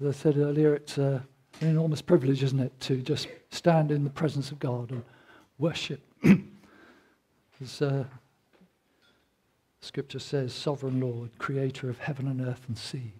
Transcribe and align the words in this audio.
As 0.00 0.06
I 0.06 0.18
said 0.18 0.38
earlier, 0.38 0.74
it's 0.74 0.96
uh, 0.96 1.20
an 1.60 1.68
enormous 1.68 2.00
privilege, 2.00 2.42
isn't 2.42 2.58
it, 2.58 2.80
to 2.80 3.02
just 3.02 3.28
stand 3.50 3.90
in 3.90 4.02
the 4.02 4.08
presence 4.08 4.50
of 4.50 4.58
God 4.58 4.90
and 4.90 5.04
worship. 5.58 6.00
As 7.62 7.82
uh, 7.82 8.04
Scripture 9.82 10.18
says, 10.18 10.54
Sovereign 10.54 11.00
Lord, 11.00 11.36
creator 11.36 11.90
of 11.90 11.98
heaven 11.98 12.28
and 12.28 12.40
earth 12.40 12.62
and 12.66 12.78
sea, 12.78 13.12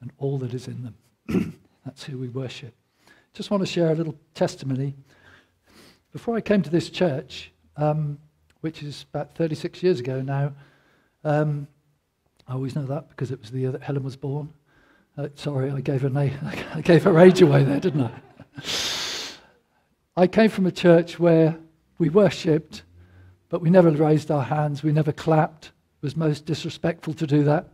and 0.00 0.12
all 0.16 0.38
that 0.38 0.54
is 0.54 0.66
in 0.66 0.94
them. 1.28 1.60
That's 1.84 2.04
who 2.04 2.16
we 2.16 2.28
worship. 2.28 2.74
Just 3.34 3.50
want 3.50 3.62
to 3.62 3.66
share 3.66 3.90
a 3.90 3.94
little 3.94 4.16
testimony. 4.32 4.94
Before 6.10 6.36
I 6.36 6.40
came 6.40 6.62
to 6.62 6.70
this 6.70 6.88
church, 6.88 7.52
um, 7.76 8.18
which 8.62 8.82
is 8.82 9.04
about 9.12 9.34
36 9.34 9.82
years 9.82 10.00
ago 10.00 10.22
now, 10.22 10.54
um, 11.22 11.68
I 12.48 12.54
always 12.54 12.74
know 12.74 12.86
that 12.86 13.10
because 13.10 13.30
it 13.30 13.40
was 13.42 13.50
the 13.50 13.58
year 13.58 13.72
that 13.72 13.82
Helen 13.82 14.04
was 14.04 14.16
born. 14.16 14.54
Uh, 15.16 15.28
sorry, 15.36 15.70
I 15.70 15.80
gave, 15.80 16.02
her 16.02 16.10
na- 16.10 16.20
I 16.74 16.80
gave 16.80 17.04
her 17.04 17.18
age 17.18 17.40
away 17.40 17.62
there, 17.62 17.78
didn't 17.78 18.02
I? 18.02 18.12
I 20.16 20.26
came 20.26 20.50
from 20.50 20.66
a 20.66 20.72
church 20.72 21.20
where 21.20 21.56
we 21.98 22.08
worshipped, 22.08 22.82
but 23.48 23.60
we 23.60 23.70
never 23.70 23.90
raised 23.90 24.30
our 24.30 24.42
hands, 24.42 24.82
we 24.82 24.92
never 24.92 25.12
clapped. 25.12 25.66
It 25.66 26.02
was 26.02 26.16
most 26.16 26.46
disrespectful 26.46 27.14
to 27.14 27.26
do 27.26 27.44
that. 27.44 27.68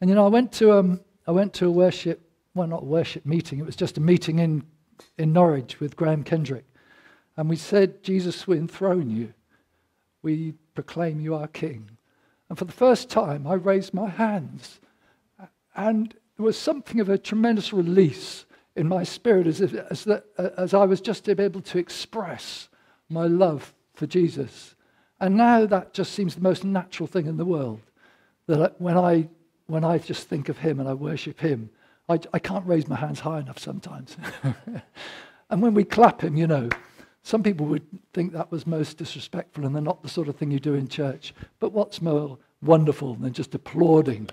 And 0.00 0.08
you 0.08 0.14
know, 0.14 0.24
I 0.24 0.28
went 0.28 0.52
to, 0.52 0.72
um, 0.72 1.00
I 1.26 1.32
went 1.32 1.54
to 1.54 1.66
a 1.66 1.70
worship, 1.70 2.20
well, 2.54 2.68
not 2.68 2.82
a 2.82 2.86
worship 2.86 3.26
meeting, 3.26 3.58
it 3.58 3.66
was 3.66 3.76
just 3.76 3.98
a 3.98 4.00
meeting 4.00 4.38
in, 4.38 4.64
in 5.18 5.32
Norwich 5.32 5.80
with 5.80 5.96
Graham 5.96 6.22
Kendrick. 6.22 6.64
And 7.36 7.48
we 7.48 7.56
said, 7.56 8.04
Jesus, 8.04 8.46
we 8.46 8.58
enthrone 8.58 9.10
you. 9.10 9.34
We 10.22 10.54
proclaim 10.74 11.20
you 11.20 11.34
our 11.34 11.48
King. 11.48 11.90
And 12.48 12.56
for 12.56 12.64
the 12.64 12.72
first 12.72 13.10
time, 13.10 13.44
I 13.44 13.54
raised 13.54 13.92
my 13.92 14.08
hands. 14.08 14.78
And 15.74 16.14
there 16.36 16.44
was 16.44 16.58
something 16.58 17.00
of 17.00 17.08
a 17.08 17.18
tremendous 17.18 17.72
release 17.72 18.44
in 18.76 18.88
my 18.88 19.04
spirit 19.04 19.46
as, 19.46 19.60
if, 19.60 19.74
as, 19.74 20.04
that, 20.04 20.24
as 20.36 20.74
I 20.74 20.84
was 20.84 21.00
just 21.00 21.28
able 21.28 21.60
to 21.60 21.78
express 21.78 22.68
my 23.08 23.26
love 23.26 23.72
for 23.94 24.06
Jesus. 24.06 24.74
And 25.20 25.36
now 25.36 25.64
that 25.66 25.94
just 25.94 26.12
seems 26.12 26.34
the 26.34 26.40
most 26.40 26.64
natural 26.64 27.06
thing 27.06 27.26
in 27.26 27.36
the 27.36 27.44
world. 27.44 27.80
That 28.46 28.80
when 28.80 28.98
I, 28.98 29.28
when 29.66 29.84
I 29.84 29.98
just 29.98 30.28
think 30.28 30.48
of 30.48 30.58
Him 30.58 30.80
and 30.80 30.88
I 30.88 30.94
worship 30.94 31.40
Him, 31.40 31.70
I, 32.08 32.18
I 32.32 32.38
can't 32.38 32.66
raise 32.66 32.88
my 32.88 32.96
hands 32.96 33.20
high 33.20 33.38
enough 33.40 33.58
sometimes. 33.58 34.16
and 35.50 35.62
when 35.62 35.72
we 35.72 35.84
clap 35.84 36.22
Him, 36.22 36.36
you 36.36 36.46
know, 36.46 36.68
some 37.22 37.42
people 37.42 37.66
would 37.66 37.86
think 38.12 38.32
that 38.32 38.50
was 38.50 38.66
most 38.66 38.98
disrespectful 38.98 39.64
and 39.64 39.74
they're 39.74 39.82
not 39.82 40.02
the 40.02 40.08
sort 40.08 40.28
of 40.28 40.36
thing 40.36 40.50
you 40.50 40.60
do 40.60 40.74
in 40.74 40.88
church. 40.88 41.32
But 41.60 41.72
what's 41.72 42.02
more 42.02 42.38
wonderful 42.60 43.14
than 43.14 43.32
just 43.32 43.54
applauding 43.54 44.28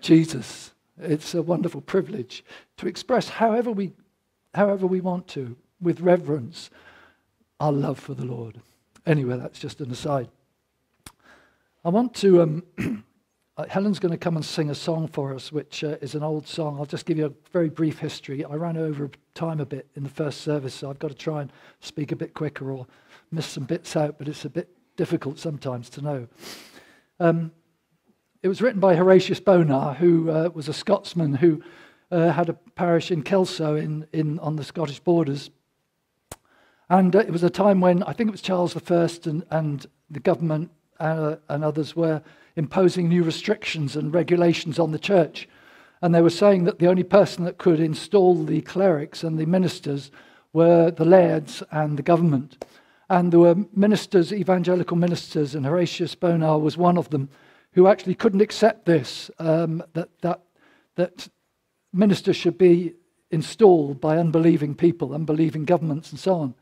Jesus 0.00 0.72
it's 0.98 1.34
a 1.34 1.42
wonderful 1.42 1.80
privilege 1.80 2.44
to 2.78 2.86
express 2.86 3.28
however 3.28 3.70
we, 3.70 3.92
however 4.54 4.86
we 4.86 5.00
want 5.00 5.28
to, 5.28 5.56
with 5.80 6.00
reverence, 6.00 6.70
our 7.60 7.72
love 7.72 7.98
for 7.98 8.14
the 8.14 8.24
Lord. 8.24 8.60
Anyway, 9.04 9.36
that's 9.36 9.58
just 9.58 9.80
an 9.80 9.90
aside. 9.90 10.28
I 11.84 11.88
want 11.90 12.14
to. 12.16 12.42
Um, 12.42 12.62
uh, 13.56 13.66
Helen's 13.68 13.98
going 13.98 14.12
to 14.12 14.18
come 14.18 14.36
and 14.36 14.44
sing 14.44 14.70
a 14.70 14.74
song 14.74 15.06
for 15.08 15.32
us, 15.34 15.52
which 15.52 15.84
uh, 15.84 15.96
is 16.00 16.14
an 16.14 16.22
old 16.22 16.46
song. 16.46 16.78
I'll 16.78 16.86
just 16.86 17.06
give 17.06 17.16
you 17.16 17.26
a 17.26 17.32
very 17.52 17.68
brief 17.68 17.98
history. 17.98 18.44
I 18.44 18.54
ran 18.54 18.76
over 18.76 19.10
time 19.34 19.60
a 19.60 19.66
bit 19.66 19.86
in 19.94 20.02
the 20.02 20.08
first 20.08 20.40
service, 20.40 20.74
so 20.74 20.90
I've 20.90 20.98
got 20.98 21.08
to 21.08 21.14
try 21.14 21.42
and 21.42 21.52
speak 21.80 22.10
a 22.10 22.16
bit 22.16 22.34
quicker 22.34 22.70
or 22.70 22.86
miss 23.30 23.46
some 23.46 23.64
bits 23.64 23.96
out, 23.96 24.18
but 24.18 24.28
it's 24.28 24.44
a 24.44 24.50
bit 24.50 24.68
difficult 24.96 25.38
sometimes 25.38 25.88
to 25.90 26.02
know. 26.02 26.28
Um, 27.20 27.52
it 28.46 28.48
was 28.48 28.62
written 28.62 28.78
by 28.78 28.94
Horatius 28.94 29.40
Bonar, 29.40 29.94
who 29.94 30.30
uh, 30.30 30.50
was 30.54 30.68
a 30.68 30.72
Scotsman 30.72 31.34
who 31.34 31.60
uh, 32.12 32.30
had 32.30 32.48
a 32.48 32.52
parish 32.52 33.10
in 33.10 33.24
Kelso 33.24 33.74
in, 33.74 34.06
in, 34.12 34.38
on 34.38 34.54
the 34.54 34.62
Scottish 34.62 35.00
borders. 35.00 35.50
And 36.88 37.16
uh, 37.16 37.18
it 37.18 37.32
was 37.32 37.42
a 37.42 37.50
time 37.50 37.80
when 37.80 38.04
I 38.04 38.12
think 38.12 38.28
it 38.28 38.30
was 38.30 38.42
Charles 38.42 38.76
I 38.76 39.08
and, 39.28 39.44
and 39.50 39.84
the 40.08 40.20
government 40.20 40.70
uh, 41.00 41.36
and 41.48 41.64
others 41.64 41.96
were 41.96 42.22
imposing 42.54 43.08
new 43.08 43.24
restrictions 43.24 43.96
and 43.96 44.14
regulations 44.14 44.78
on 44.78 44.92
the 44.92 44.98
church. 45.00 45.48
And 46.00 46.14
they 46.14 46.22
were 46.22 46.30
saying 46.30 46.62
that 46.66 46.78
the 46.78 46.86
only 46.86 47.02
person 47.02 47.42
that 47.46 47.58
could 47.58 47.80
install 47.80 48.44
the 48.44 48.60
clerics 48.60 49.24
and 49.24 49.40
the 49.40 49.46
ministers 49.46 50.12
were 50.52 50.92
the 50.92 51.04
lairds 51.04 51.64
and 51.72 51.98
the 51.98 52.04
government. 52.04 52.64
And 53.10 53.32
there 53.32 53.40
were 53.40 53.56
ministers, 53.74 54.32
evangelical 54.32 54.96
ministers, 54.96 55.56
and 55.56 55.66
Horatius 55.66 56.14
Bonar 56.14 56.60
was 56.60 56.76
one 56.76 56.96
of 56.96 57.10
them 57.10 57.28
who 57.76 57.86
actually 57.86 58.14
couldn't 58.14 58.40
accept 58.40 58.86
this, 58.86 59.30
um, 59.38 59.84
that, 59.92 60.08
that, 60.22 60.40
that 60.96 61.28
ministers 61.92 62.34
should 62.34 62.56
be 62.56 62.94
installed 63.30 64.00
by 64.00 64.16
unbelieving 64.16 64.74
people, 64.74 65.12
unbelieving 65.12 65.66
governments, 65.66 66.10
and 66.10 66.18
so 66.18 66.34
on. 66.36 66.54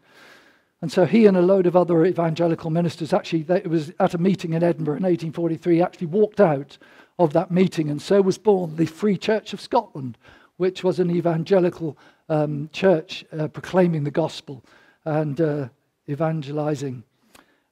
And 0.82 0.91
so 0.91 1.06
he 1.06 1.26
and 1.26 1.36
a 1.36 1.41
load 1.41 1.66
of 1.66 1.76
other 1.76 2.04
evangelical 2.04 2.69
ministers 2.69 3.12
actually, 3.12 3.42
they, 3.44 3.58
it 3.58 3.69
was 3.69 3.92
at 4.00 4.14
a 4.14 4.19
meeting 4.19 4.54
in 4.54 4.64
Edinburgh 4.64 4.97
in 4.97 5.04
1843, 5.04 5.80
actually 5.80 6.08
walked 6.08 6.41
out 6.41 6.76
of 7.20 7.32
that 7.32 7.52
meeting. 7.52 7.91
And 7.91 8.02
so 8.02 8.20
was 8.20 8.36
born 8.36 8.75
the 8.75 8.86
Free 8.86 9.16
Church 9.16 9.52
of 9.52 9.60
Scotland, 9.60 10.19
which 10.56 10.82
was 10.82 10.98
an 10.98 11.12
evangelical 11.12 11.96
um, 12.28 12.69
church 12.72 13.25
uh, 13.32 13.46
proclaiming 13.46 14.02
the 14.02 14.10
gospel 14.10 14.64
and 15.04 15.41
uh, 15.41 15.69
evangelizing 16.08 17.04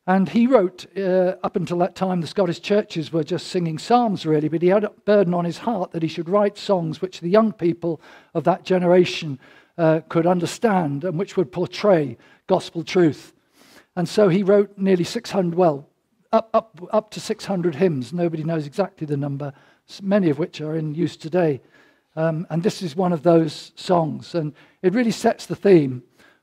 and 0.07 0.29
he 0.29 0.49
wrote, 0.49 0.87
uh, 0.97 1.37
up 1.45 1.55
until 1.55 1.79
that 1.79 1.95
time, 1.95 2.21
the 2.21 2.27
Scottish 2.27 2.61
churches 2.61 3.13
were 3.13 3.23
just 3.23 3.49
singing 3.49 3.79
psalms, 3.79 4.27
really, 4.27 4.49
but 4.49 4.61
he 4.61 4.69
had 4.69 4.83
a 4.83 4.91
burden 4.91 5.33
on 5.33 5.45
his 5.45 5.59
heart 5.59 5.93
that 5.93 6.03
he 6.03 6.09
should 6.09 6.29
write 6.29 6.59
songs 6.59 7.01
which 7.01 7.21
the 7.21 7.29
young 7.29 7.53
people 7.53 8.01
of 8.35 8.43
that 8.43 8.65
generation 8.65 9.39
uh, 9.79 10.01
could 10.09 10.27
understand 10.27 11.05
and 11.05 11.19
which 11.19 11.37
would 11.37 11.53
portray 11.53 12.17
gospel 12.49 12.83
truth. 12.83 13.33
And 13.95 14.09
so 14.09 14.29
he 14.29 14.43
wrote 14.43 14.77
nearly 14.77 15.05
600, 15.05 15.55
well, 15.55 15.89
up, 16.33 16.51
up, 16.53 16.81
up 16.93 17.11
to 17.11 17.21
600 17.21 17.77
hymns. 17.77 18.13
Nobody 18.13 18.43
knows 18.43 18.67
exactly 18.67 19.07
the 19.07 19.17
number, 19.17 19.53
many 20.03 20.31
of 20.31 20.39
which 20.39 20.61
are 20.61 20.75
in 20.75 20.95
use 20.95 21.17
today. 21.17 21.61
Um, 22.17 22.47
and 22.51 22.63
this 22.63 22.83
is 22.83 22.97
one 22.97 23.13
of 23.13 23.23
those 23.23 23.73
songs. 23.77 24.34
And 24.34 24.53
it 24.83 24.95
really 24.95 25.11
sets 25.13 25.47
the 25.47 25.57
theme 25.57 26.03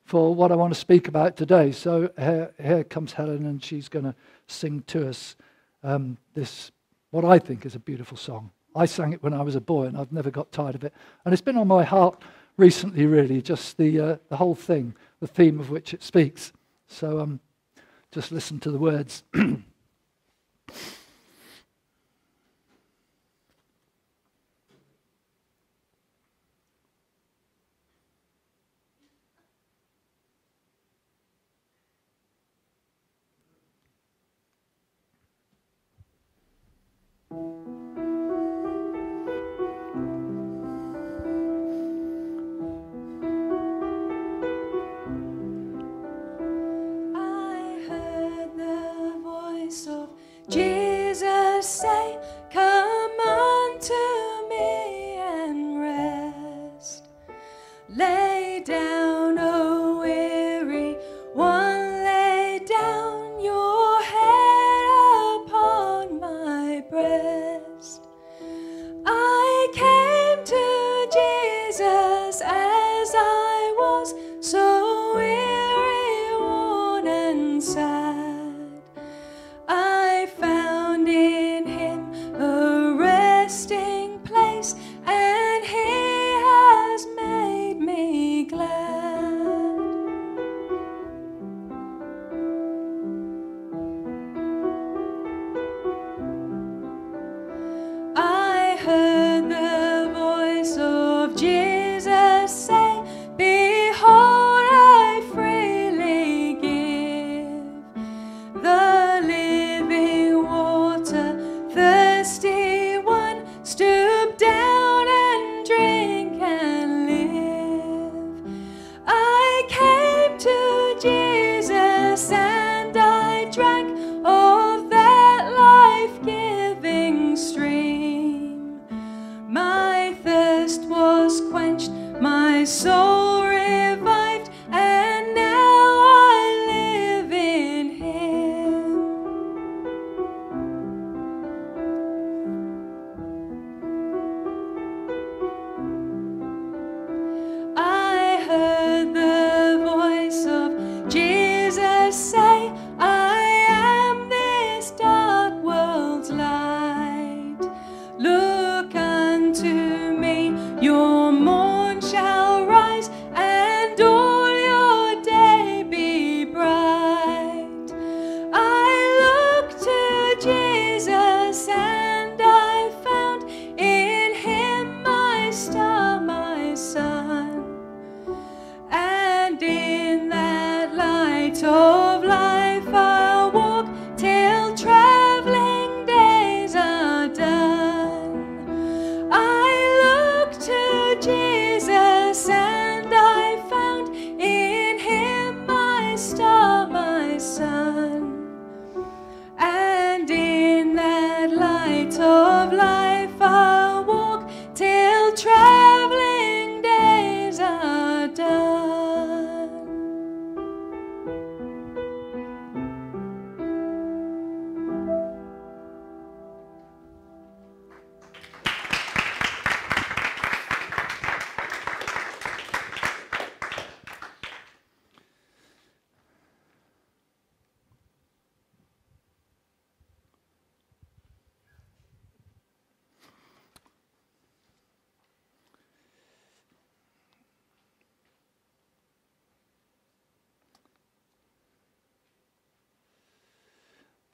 for 0.09 0.33
what 0.33 0.51
I 0.51 0.55
want 0.55 0.73
to 0.73 0.79
speak 0.79 1.07
about 1.07 1.37
today. 1.37 1.71
So 1.71 2.09
here, 2.17 2.51
here 2.59 2.83
comes 2.83 3.13
Helen, 3.13 3.45
and 3.45 3.63
she's 3.63 3.87
going 3.87 4.05
to 4.05 4.15
sing 4.47 4.83
to 4.87 5.07
us 5.07 5.35
um, 5.83 6.17
this, 6.33 6.71
what 7.11 7.23
I 7.23 7.37
think 7.37 7.63
is 7.63 7.75
a 7.75 7.79
beautiful 7.79 8.17
song. 8.17 8.49
I 8.75 8.87
sang 8.87 9.13
it 9.13 9.21
when 9.21 9.35
I 9.35 9.43
was 9.43 9.55
a 9.55 9.61
boy, 9.61 9.85
and 9.85 9.95
I've 9.95 10.11
never 10.11 10.31
got 10.31 10.51
tired 10.51 10.73
of 10.73 10.83
it. 10.83 10.95
And 11.23 11.31
it's 11.31 11.43
been 11.43 11.57
on 11.57 11.67
my 11.67 11.83
heart 11.83 12.23
recently, 12.57 13.05
really, 13.05 13.39
just 13.39 13.77
the, 13.77 13.99
uh, 13.99 14.15
the 14.29 14.37
whole 14.37 14.55
thing, 14.55 14.95
the 15.19 15.27
theme 15.27 15.59
of 15.59 15.69
which 15.69 15.93
it 15.93 16.01
speaks. 16.01 16.53
So 16.87 17.19
um, 17.19 17.39
just 18.11 18.31
listen 18.31 18.59
to 18.61 18.71
the 18.71 18.79
words. 18.79 19.23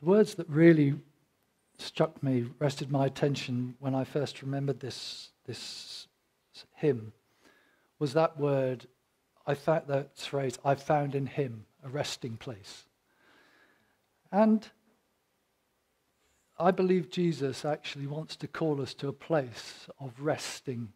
The 0.06 0.12
words 0.12 0.36
that 0.36 0.48
really 0.48 0.94
struck 1.80 2.22
me, 2.22 2.46
rested 2.60 2.92
my 2.92 3.08
attention 3.08 3.74
when 3.80 3.96
I 3.96 4.04
first 4.04 4.44
remembered 4.44 4.80
this, 4.80 5.30
this 5.48 6.06
hymn, 6.76 7.12
was 7.98 8.14
that 8.14 8.40
word, 8.40 8.86
I 9.48 9.56
found 9.56 9.88
that 9.88 10.16
phrase, 10.16 10.60
I 10.64 10.76
found 10.76 11.16
in 11.16 11.26
him 11.26 11.66
a 11.84 11.90
resting 11.90 12.38
place. 12.38 12.86
And 14.32 14.70
I 16.60 16.70
believe 16.70 17.10
Jesus 17.10 17.66
actually 17.66 18.06
wants 18.06 18.36
to 18.36 18.48
call 18.48 18.84
us 18.84 18.94
to 18.94 19.08
a 19.08 19.12
place 19.12 19.88
of 20.00 20.12
resting 20.20 20.90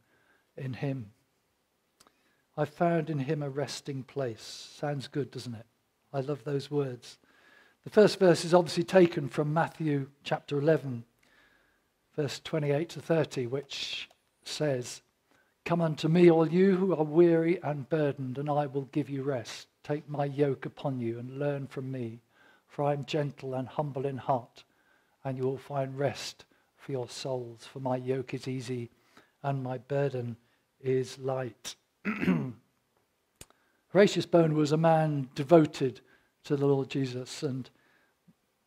in 0.55 0.73
him. 0.73 1.13
I 2.55 2.65
found 2.65 3.09
in 3.09 3.17
him 3.17 3.41
a 3.41 3.49
resting 3.49 4.03
place. 4.03 4.69
Sounds 4.77 5.07
good, 5.07 5.31
doesn't 5.31 5.55
it? 5.55 5.65
I 6.13 6.19
love 6.19 6.43
those 6.43 6.69
words. 6.69 7.17
The 7.85 7.89
first 7.89 8.19
verse 8.19 8.43
is 8.43 8.53
obviously 8.53 8.83
taken 8.83 9.29
from 9.29 9.53
Matthew 9.53 10.09
chapter 10.23 10.59
11, 10.59 11.05
verse 12.13 12.41
28 12.43 12.89
to 12.89 12.99
30, 12.99 13.47
which 13.47 14.09
says, 14.43 15.01
Come 15.63 15.81
unto 15.81 16.09
me, 16.09 16.29
all 16.29 16.47
you 16.47 16.75
who 16.75 16.93
are 16.93 17.05
weary 17.05 17.57
and 17.63 17.87
burdened, 17.87 18.37
and 18.37 18.49
I 18.49 18.65
will 18.65 18.89
give 18.91 19.09
you 19.09 19.23
rest. 19.23 19.67
Take 19.81 20.09
my 20.09 20.25
yoke 20.25 20.65
upon 20.65 20.99
you 20.99 21.19
and 21.19 21.39
learn 21.39 21.67
from 21.67 21.89
me, 21.89 22.19
for 22.67 22.83
I 22.83 22.91
am 22.91 23.05
gentle 23.05 23.53
and 23.53 23.67
humble 23.67 24.05
in 24.05 24.17
heart, 24.17 24.65
and 25.23 25.37
you 25.37 25.45
will 25.45 25.57
find 25.57 25.97
rest 25.97 26.43
for 26.75 26.91
your 26.91 27.07
souls. 27.07 27.65
For 27.65 27.79
my 27.79 27.95
yoke 27.95 28.33
is 28.33 28.47
easy 28.47 28.89
and 29.41 29.63
my 29.63 29.77
burden 29.77 30.35
is 30.81 31.17
light. 31.17 31.75
Horatius 33.91 34.25
Bonar 34.25 34.55
was 34.55 34.73
a 34.73 34.77
man 34.77 35.29
devoted 35.33 36.01
to 36.45 36.55
the 36.55 36.65
Lord 36.65 36.89
Jesus. 36.89 37.43
And 37.43 37.69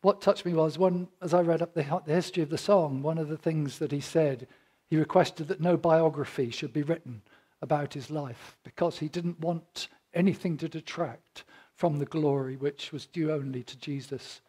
what 0.01 0.21
touched 0.21 0.45
me 0.45 0.53
was, 0.53 0.77
one, 0.77 1.07
as 1.21 1.33
I 1.33 1.41
read 1.41 1.61
up 1.61 1.73
the, 1.73 2.01
the 2.05 2.13
history 2.13 2.43
of 2.43 2.49
the 2.49 2.57
song, 2.57 3.01
one 3.01 3.17
of 3.17 3.29
the 3.29 3.37
things 3.37 3.79
that 3.79 3.91
he 3.91 4.01
said, 4.01 4.47
he 4.89 4.97
requested 4.97 5.47
that 5.47 5.61
no 5.61 5.77
biography 5.77 6.49
should 6.49 6.73
be 6.73 6.83
written 6.83 7.21
about 7.61 7.93
his 7.93 8.11
life 8.11 8.57
because 8.63 8.99
he 8.99 9.07
didn't 9.07 9.39
want 9.39 9.87
anything 10.13 10.57
to 10.57 10.67
detract 10.67 11.45
from 11.73 11.97
the 11.97 12.05
glory 12.05 12.55
which 12.55 12.91
was 12.91 13.05
due 13.05 13.31
only 13.31 13.63
to 13.63 13.77
Jesus. 13.77 14.41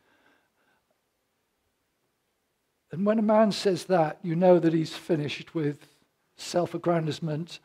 And 2.91 3.07
when 3.07 3.19
a 3.19 3.23
man 3.23 3.53
says 3.53 3.87
that, 3.87 4.19
you 4.23 4.37
know 4.37 4.59
that 4.59 4.73
he's 4.73 4.95
finished 4.95 5.55
with 5.55 5.87
self 6.37 6.75
aggrandizement, 6.75 7.61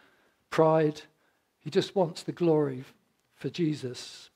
pride. 0.50 1.02
He 1.60 1.70
just 1.70 1.96
wants 1.96 2.24
the 2.24 2.32
glory 2.32 2.84
for 3.36 3.50
Jesus. 3.50 4.29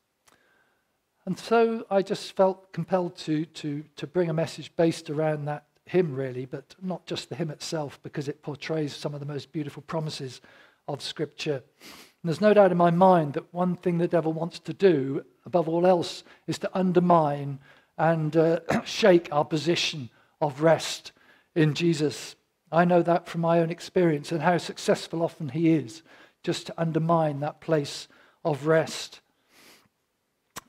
And 1.26 1.40
so 1.40 1.86
I 1.90 2.02
just 2.02 2.36
felt 2.36 2.74
compelled 2.74 3.16
to, 3.20 3.46
to, 3.46 3.84
to 3.96 4.08
bring 4.08 4.30
a 4.30 4.34
message 4.34 4.76
based 4.76 5.10
around 5.10 5.46
that 5.46 5.66
hymn, 5.86 6.14
really, 6.16 6.46
but 6.46 6.76
not 6.82 7.06
just 7.06 7.30
the 7.30 7.36
hymn 7.36 7.50
itself, 7.50 8.00
because 8.04 8.28
it 8.28 8.42
portrays 8.42 8.96
some 8.96 9.14
of 9.14 9.20
the 9.20 9.26
most 9.26 9.52
beautiful 9.52 9.84
promises 9.84 10.42
of 10.88 11.02
Scripture. 11.02 11.64
And 11.82 12.30
there's 12.30 12.42
no 12.42 12.54
doubt 12.54 12.72
in 12.72 12.78
my 12.78 12.92
mind 12.92 13.34
that 13.34 13.54
one 13.54 13.76
thing 13.76 13.98
the 13.98 14.08
devil 14.08 14.34
wants 14.34 14.60
to 14.60 14.74
do, 14.74 15.26
above 15.46 15.70
all 15.70 15.88
else, 15.88 16.24
is 16.48 16.58
to 16.60 16.78
undermine 16.78 17.60
and 17.98 18.36
uh, 18.36 18.60
shake 18.86 19.30
our 19.32 19.46
position 19.46 20.10
of 20.42 20.62
rest 20.62 21.12
in 21.56 21.74
Jesus. 21.74 22.36
I 22.72 22.86
know 22.86 23.02
that 23.02 23.28
from 23.28 23.42
my 23.42 23.60
own 23.60 23.70
experience 23.70 24.32
and 24.32 24.42
how 24.42 24.58
successful 24.58 25.22
often 25.22 25.50
he 25.50 25.70
is, 25.70 26.02
just 26.44 26.68
to 26.68 26.74
undermine 26.78 27.40
that 27.40 27.62
place 27.62 28.08
of 28.44 28.68
rest. 28.68 29.22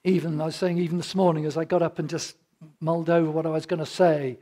Even, 0.04 0.38
I 0.40 0.46
was 0.46 0.56
saying, 0.56 0.78
even 0.78 0.98
this 0.98 1.14
morning, 1.14 1.46
as 1.46 1.56
I 1.56 1.64
got 1.64 1.82
up 1.82 1.98
and 1.98 2.08
just 2.08 2.36
mulled 2.80 3.08
over 3.08 3.30
what 3.30 3.46
I 3.46 3.50
was 3.50 3.64
going 3.64 3.80
to 3.80 3.86
say, 3.86 4.38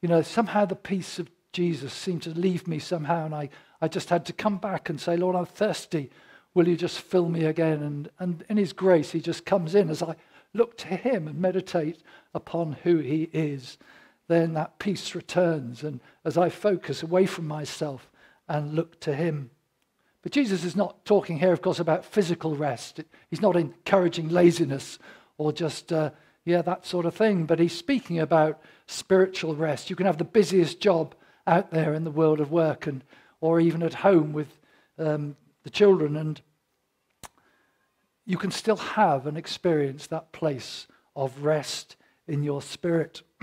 you 0.00 0.08
know, 0.08 0.22
somehow 0.22 0.64
the 0.64 0.74
peace 0.74 1.18
of 1.18 1.30
Jesus 1.52 1.92
seemed 1.92 2.22
to 2.22 2.30
leave 2.30 2.66
me 2.66 2.78
somehow, 2.78 3.26
and 3.26 3.34
I, 3.34 3.50
I 3.82 3.88
just 3.88 4.08
had 4.08 4.24
to 4.26 4.32
come 4.32 4.56
back 4.56 4.88
and 4.88 4.98
say, 5.00 5.16
Lord, 5.16 5.36
I'm 5.36 5.46
thirsty. 5.46 6.10
Will 6.54 6.68
you 6.68 6.76
just 6.76 7.00
fill 7.00 7.28
me 7.28 7.44
again? 7.44 7.82
And, 7.82 8.10
and 8.18 8.44
in 8.48 8.56
His 8.56 8.72
grace, 8.72 9.12
He 9.12 9.20
just 9.20 9.44
comes 9.44 9.74
in 9.74 9.90
as 9.90 10.02
I 10.02 10.16
look 10.54 10.78
to 10.78 10.88
Him 10.88 11.28
and 11.28 11.38
meditate 11.38 12.02
upon 12.34 12.78
who 12.82 12.98
He 12.98 13.28
is. 13.32 13.76
Then 14.26 14.54
that 14.54 14.78
peace 14.78 15.14
returns, 15.14 15.84
and 15.84 16.00
as 16.24 16.38
I 16.38 16.48
focus 16.48 17.02
away 17.02 17.26
from 17.26 17.46
myself 17.46 18.10
and 18.48 18.74
look 18.74 19.00
to 19.00 19.14
Him. 19.14 19.50
But 20.24 20.32
Jesus 20.32 20.64
is 20.64 20.74
not 20.74 21.04
talking 21.04 21.38
here, 21.38 21.52
of 21.52 21.60
course, 21.60 21.78
about 21.78 22.02
physical 22.02 22.56
rest. 22.56 23.00
He's 23.28 23.42
not 23.42 23.56
encouraging 23.56 24.30
laziness 24.30 24.98
or 25.36 25.52
just, 25.52 25.92
uh, 25.92 26.12
yeah, 26.46 26.62
that 26.62 26.86
sort 26.86 27.04
of 27.04 27.14
thing. 27.14 27.44
But 27.44 27.58
he's 27.58 27.76
speaking 27.76 28.18
about 28.18 28.58
spiritual 28.86 29.54
rest. 29.54 29.90
You 29.90 29.96
can 29.96 30.06
have 30.06 30.16
the 30.16 30.24
busiest 30.24 30.80
job 30.80 31.14
out 31.46 31.72
there 31.72 31.92
in 31.92 32.04
the 32.04 32.10
world 32.10 32.40
of 32.40 32.50
work 32.50 32.86
and, 32.86 33.04
or 33.42 33.60
even 33.60 33.82
at 33.82 33.92
home 33.92 34.32
with 34.32 34.48
um, 34.98 35.36
the 35.62 35.68
children, 35.68 36.16
and 36.16 36.40
you 38.24 38.38
can 38.38 38.50
still 38.50 38.76
have 38.76 39.26
and 39.26 39.36
experience 39.36 40.06
that 40.06 40.32
place 40.32 40.86
of 41.14 41.44
rest 41.44 41.96
in 42.26 42.42
your 42.42 42.62
spirit. 42.62 43.20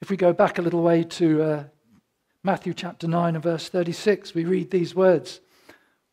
if 0.00 0.10
we 0.10 0.16
go 0.16 0.32
back 0.32 0.58
a 0.58 0.62
little 0.62 0.82
way 0.82 1.04
to 1.04 1.42
uh, 1.42 1.64
Matthew 2.48 2.72
chapter 2.72 3.06
9 3.06 3.34
and 3.34 3.44
verse 3.44 3.68
36, 3.68 4.34
we 4.34 4.46
read 4.46 4.70
these 4.70 4.94
words. 4.94 5.40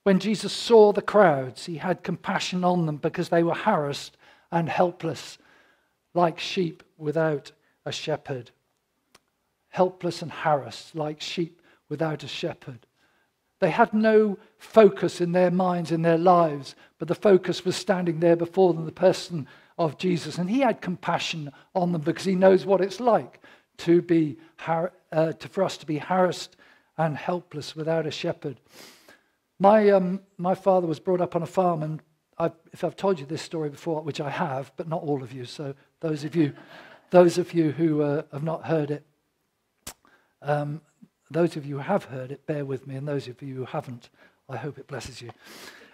When 0.03 0.19
Jesus 0.19 0.51
saw 0.51 0.91
the 0.91 1.01
crowds, 1.01 1.65
he 1.65 1.77
had 1.77 2.03
compassion 2.03 2.65
on 2.65 2.85
them 2.85 2.97
because 2.97 3.29
they 3.29 3.41
were 3.41 3.55
harassed 3.55 4.17
and 4.51 4.67
helpless, 4.67 5.37
like 6.13 6.37
sheep 6.37 6.83
without 6.97 7.53
a 7.85 7.91
shepherd. 7.93 8.51
Helpless 9.69 10.21
and 10.21 10.29
harassed, 10.29 10.93
like 10.93 11.21
sheep 11.21 11.61
without 11.87 12.21
a 12.21 12.27
shepherd. 12.27 12.85
They 13.61 13.69
had 13.71 13.93
no 13.93 14.37
focus 14.57 15.21
in 15.21 15.31
their 15.31 15.51
minds, 15.51 15.89
in 15.93 16.01
their 16.01 16.17
lives, 16.17 16.75
but 16.99 17.07
the 17.07 17.15
focus 17.15 17.63
was 17.63 17.77
standing 17.77 18.19
there 18.19 18.35
before 18.35 18.73
them, 18.73 18.83
the 18.83 18.91
person 18.91 19.47
of 19.77 19.97
Jesus. 19.97 20.37
And 20.37 20.49
he 20.49 20.59
had 20.59 20.81
compassion 20.81 21.53
on 21.73 21.93
them 21.93 22.01
because 22.01 22.25
he 22.25 22.35
knows 22.35 22.65
what 22.65 22.81
it's 22.81 22.99
like 22.99 23.39
to 23.77 24.01
be, 24.01 24.37
uh, 25.15 25.31
to, 25.31 25.47
for 25.47 25.63
us 25.63 25.77
to 25.77 25.85
be 25.85 25.97
harassed 25.97 26.57
and 26.97 27.17
helpless 27.17 27.75
without 27.75 28.05
a 28.05 28.11
shepherd. 28.11 28.59
My, 29.57 29.89
um, 29.89 30.19
my 30.37 30.53
father 30.53 30.85
was 30.85 30.99
brought 30.99 31.21
up 31.21 31.35
on 31.35 31.41
a 31.41 31.47
farm, 31.47 31.81
and 31.81 32.01
I've, 32.37 32.51
if 32.73 32.83
I've 32.83 32.97
told 32.97 33.19
you 33.19 33.25
this 33.25 33.41
story 33.41 33.69
before, 33.69 34.01
which 34.01 34.19
I 34.19 34.29
have, 34.29 34.73
but 34.75 34.89
not 34.89 35.01
all 35.01 35.23
of 35.23 35.31
you, 35.31 35.45
so 35.45 35.73
those 36.01 36.25
of 36.25 36.35
you, 36.35 36.53
those 37.11 37.37
of 37.37 37.53
you 37.53 37.71
who 37.71 38.01
uh, 38.01 38.23
have 38.33 38.43
not 38.43 38.65
heard 38.65 38.91
it, 38.91 39.05
um, 40.41 40.81
those 41.31 41.55
of 41.55 41.65
you 41.65 41.75
who 41.75 41.81
have 41.81 42.03
heard 42.05 42.31
it, 42.31 42.45
bear 42.45 42.65
with 42.65 42.85
me, 42.85 42.95
and 42.95 43.07
those 43.07 43.29
of 43.29 43.41
you 43.41 43.55
who 43.55 43.65
haven't, 43.65 44.09
I 44.49 44.57
hope 44.57 44.77
it 44.77 44.87
blesses 44.87 45.21
you. 45.21 45.31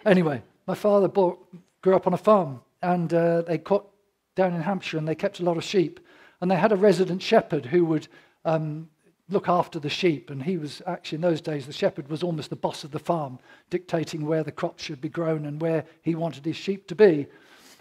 Anyway, 0.04 0.42
my 0.66 0.74
father 0.74 1.06
bought, 1.06 1.38
grew 1.80 1.94
up 1.94 2.08
on 2.08 2.12
a 2.12 2.18
farm, 2.18 2.60
and 2.82 3.14
uh, 3.14 3.42
they 3.42 3.58
caught 3.58 3.88
down 4.34 4.52
in 4.52 4.62
Hampshire, 4.62 4.98
and 4.98 5.06
they 5.06 5.14
kept 5.14 5.38
a 5.38 5.44
lot 5.44 5.56
of 5.56 5.62
sheep, 5.62 6.00
and 6.40 6.50
they 6.50 6.56
had 6.56 6.72
a 6.72 6.76
resident 6.76 7.22
shepherd 7.22 7.66
who 7.66 7.84
would 7.84 8.08
um, 8.44 8.88
look 9.28 9.48
after 9.48 9.78
the 9.78 9.88
sheep. 9.88 10.30
And 10.30 10.42
he 10.42 10.58
was 10.58 10.82
actually, 10.86 11.16
in 11.16 11.22
those 11.22 11.40
days, 11.40 11.66
the 11.66 11.72
shepherd 11.72 12.08
was 12.08 12.22
almost 12.22 12.50
the 12.50 12.56
boss 12.56 12.84
of 12.84 12.90
the 12.90 12.98
farm, 12.98 13.38
dictating 13.70 14.26
where 14.26 14.44
the 14.44 14.52
crops 14.52 14.82
should 14.82 15.00
be 15.00 15.08
grown 15.08 15.46
and 15.46 15.60
where 15.60 15.84
he 16.02 16.14
wanted 16.14 16.44
his 16.44 16.56
sheep 16.56 16.86
to 16.88 16.94
be. 16.94 17.26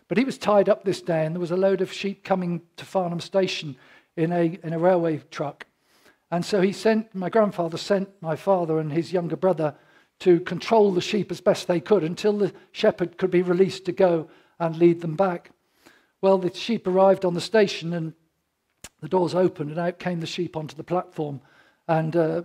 But 0.07 0.17
he 0.17 0.25
was 0.25 0.37
tied 0.37 0.67
up 0.67 0.83
this 0.83 1.01
day, 1.01 1.25
and 1.25 1.35
there 1.35 1.39
was 1.39 1.51
a 1.51 1.57
load 1.57 1.81
of 1.81 1.91
sheep 1.91 2.23
coming 2.23 2.61
to 2.77 2.85
Farnham 2.85 3.21
Station 3.21 3.77
in 4.17 4.31
a, 4.31 4.59
in 4.63 4.73
a 4.73 4.79
railway 4.79 5.21
truck. 5.31 5.65
And 6.31 6.45
so 6.45 6.61
he 6.61 6.71
sent, 6.71 7.13
my 7.13 7.29
grandfather 7.29 7.77
sent 7.77 8.09
my 8.21 8.35
father 8.35 8.79
and 8.79 8.91
his 8.91 9.13
younger 9.13 9.35
brother 9.35 9.75
to 10.19 10.39
control 10.41 10.91
the 10.91 11.01
sheep 11.01 11.31
as 11.31 11.41
best 11.41 11.67
they 11.67 11.79
could 11.79 12.03
until 12.03 12.37
the 12.37 12.53
shepherd 12.71 13.17
could 13.17 13.31
be 13.31 13.41
released 13.41 13.85
to 13.85 13.91
go 13.91 14.29
and 14.59 14.77
lead 14.77 15.01
them 15.01 15.15
back. 15.15 15.51
Well, 16.21 16.37
the 16.37 16.53
sheep 16.53 16.87
arrived 16.87 17.25
on 17.25 17.33
the 17.33 17.41
station, 17.41 17.93
and 17.93 18.13
the 19.01 19.09
doors 19.09 19.35
opened 19.35 19.71
and 19.71 19.79
out 19.79 19.99
came 19.99 20.19
the 20.19 20.27
sheep 20.27 20.55
onto 20.55 20.75
the 20.75 20.83
platform. 20.83 21.41
And 21.87 22.15
uh, 22.15 22.43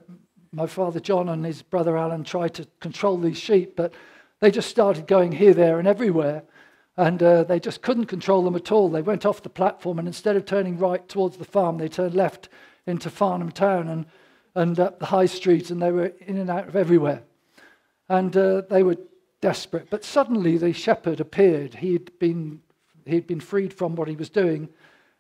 my 0.53 0.67
father 0.67 1.01
John 1.01 1.29
and 1.29 1.45
his 1.45 1.63
brother 1.63 1.97
Alan 1.97 2.25
tried 2.25 2.55
to 2.55 2.67
control 2.81 3.19
these 3.19 3.39
sheep, 3.39 3.77
but 3.77 3.93
they 4.41 4.51
just 4.51 4.71
started 4.71 5.07
going 5.07 5.33
here, 5.33 5.55
there, 5.55 5.79
and 5.79 5.87
everywhere. 5.87 6.43
And 6.97 7.23
uh, 7.23 7.45
they 7.45 7.61
just 7.61 7.83
couldn't 7.83 8.07
control 8.07 8.43
them 8.43 8.57
at 8.57 8.73
all. 8.73 8.89
They 8.89 9.03
went 9.03 9.27
off 9.27 9.43
the 9.43 9.51
platform, 9.51 9.99
and 9.99 10.09
instead 10.09 10.35
of 10.35 10.47
turning 10.47 10.79
right 10.79 11.07
towards 11.09 11.37
the 11.37 11.45
farm, 11.45 11.77
they 11.77 11.89
turned 11.89 12.15
left 12.15 12.49
into 12.87 13.11
Farnham 13.11 13.51
Town 13.51 13.89
and, 13.89 14.07
and 14.55 14.81
up 14.81 14.99
the 14.99 15.07
high 15.07 15.27
street, 15.27 15.71
and 15.71 15.81
they 15.81 15.93
were 15.93 16.13
in 16.27 16.39
and 16.39 16.49
out 16.49 16.69
of 16.69 16.77
everywhere. 16.77 17.23
And 18.09 18.35
uh, 18.35 18.63
they 18.71 18.83
were 18.83 18.97
desperate. 19.43 19.91
But 19.91 20.05
suddenly 20.05 20.57
the 20.57 20.73
shepherd 20.73 21.21
appeared. 21.21 21.75
He'd 21.75 22.19
been, 22.19 22.63
he'd 23.05 23.27
been 23.27 23.41
freed 23.41 23.75
from 23.75 23.95
what 23.95 24.09
he 24.09 24.17
was 24.17 24.31
doing 24.31 24.71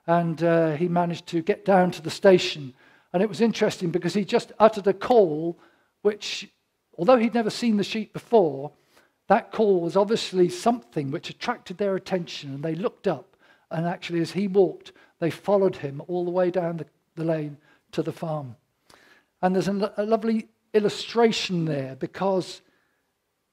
and 0.06 0.42
uh, 0.42 0.72
he 0.72 0.88
managed 0.88 1.26
to 1.28 1.42
get 1.42 1.64
down 1.64 1.90
to 1.92 2.02
the 2.02 2.10
station. 2.10 2.74
And 3.12 3.22
it 3.22 3.28
was 3.28 3.40
interesting 3.40 3.90
because 3.90 4.14
he 4.14 4.24
just 4.24 4.52
uttered 4.58 4.86
a 4.86 4.92
call, 4.92 5.58
which, 6.02 6.48
although 6.96 7.16
he'd 7.16 7.34
never 7.34 7.50
seen 7.50 7.76
the 7.76 7.84
sheep 7.84 8.12
before, 8.12 8.72
that 9.28 9.50
call 9.50 9.80
was 9.80 9.96
obviously 9.96 10.48
something 10.48 11.10
which 11.10 11.30
attracted 11.30 11.78
their 11.78 11.96
attention. 11.96 12.54
And 12.54 12.62
they 12.62 12.74
looked 12.74 13.08
up, 13.08 13.36
and 13.70 13.86
actually, 13.86 14.20
as 14.20 14.32
he 14.32 14.46
walked, 14.46 14.92
they 15.18 15.30
followed 15.30 15.76
him 15.76 16.02
all 16.06 16.24
the 16.24 16.30
way 16.30 16.50
down 16.50 16.76
the, 16.76 16.86
the 17.16 17.24
lane 17.24 17.56
to 17.92 18.02
the 18.02 18.12
farm. 18.12 18.56
And 19.42 19.54
there's 19.54 19.68
a, 19.68 19.92
a 19.96 20.04
lovely 20.04 20.48
illustration 20.72 21.64
there 21.64 21.96
because 21.96 22.60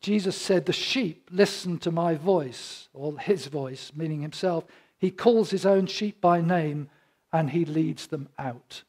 Jesus 0.02 0.36
said, 0.36 0.66
The 0.66 0.74
sheep 0.74 1.30
listen 1.32 1.80
to 1.80 1.92
my 1.92 2.16
voice, 2.16 2.90
or 2.94 3.18
his 3.18 3.48
voice, 3.48 3.92
meaning 3.96 4.22
himself. 4.22 4.66
He 5.04 5.12
calls 5.12 5.50
his 5.50 5.66
own 5.66 5.88
sheep 5.88 6.22
by 6.22 6.40
name 6.40 6.88
and 7.34 7.50
he 7.50 7.66
leads 7.66 8.08
them 8.08 8.30
out. 8.40 8.84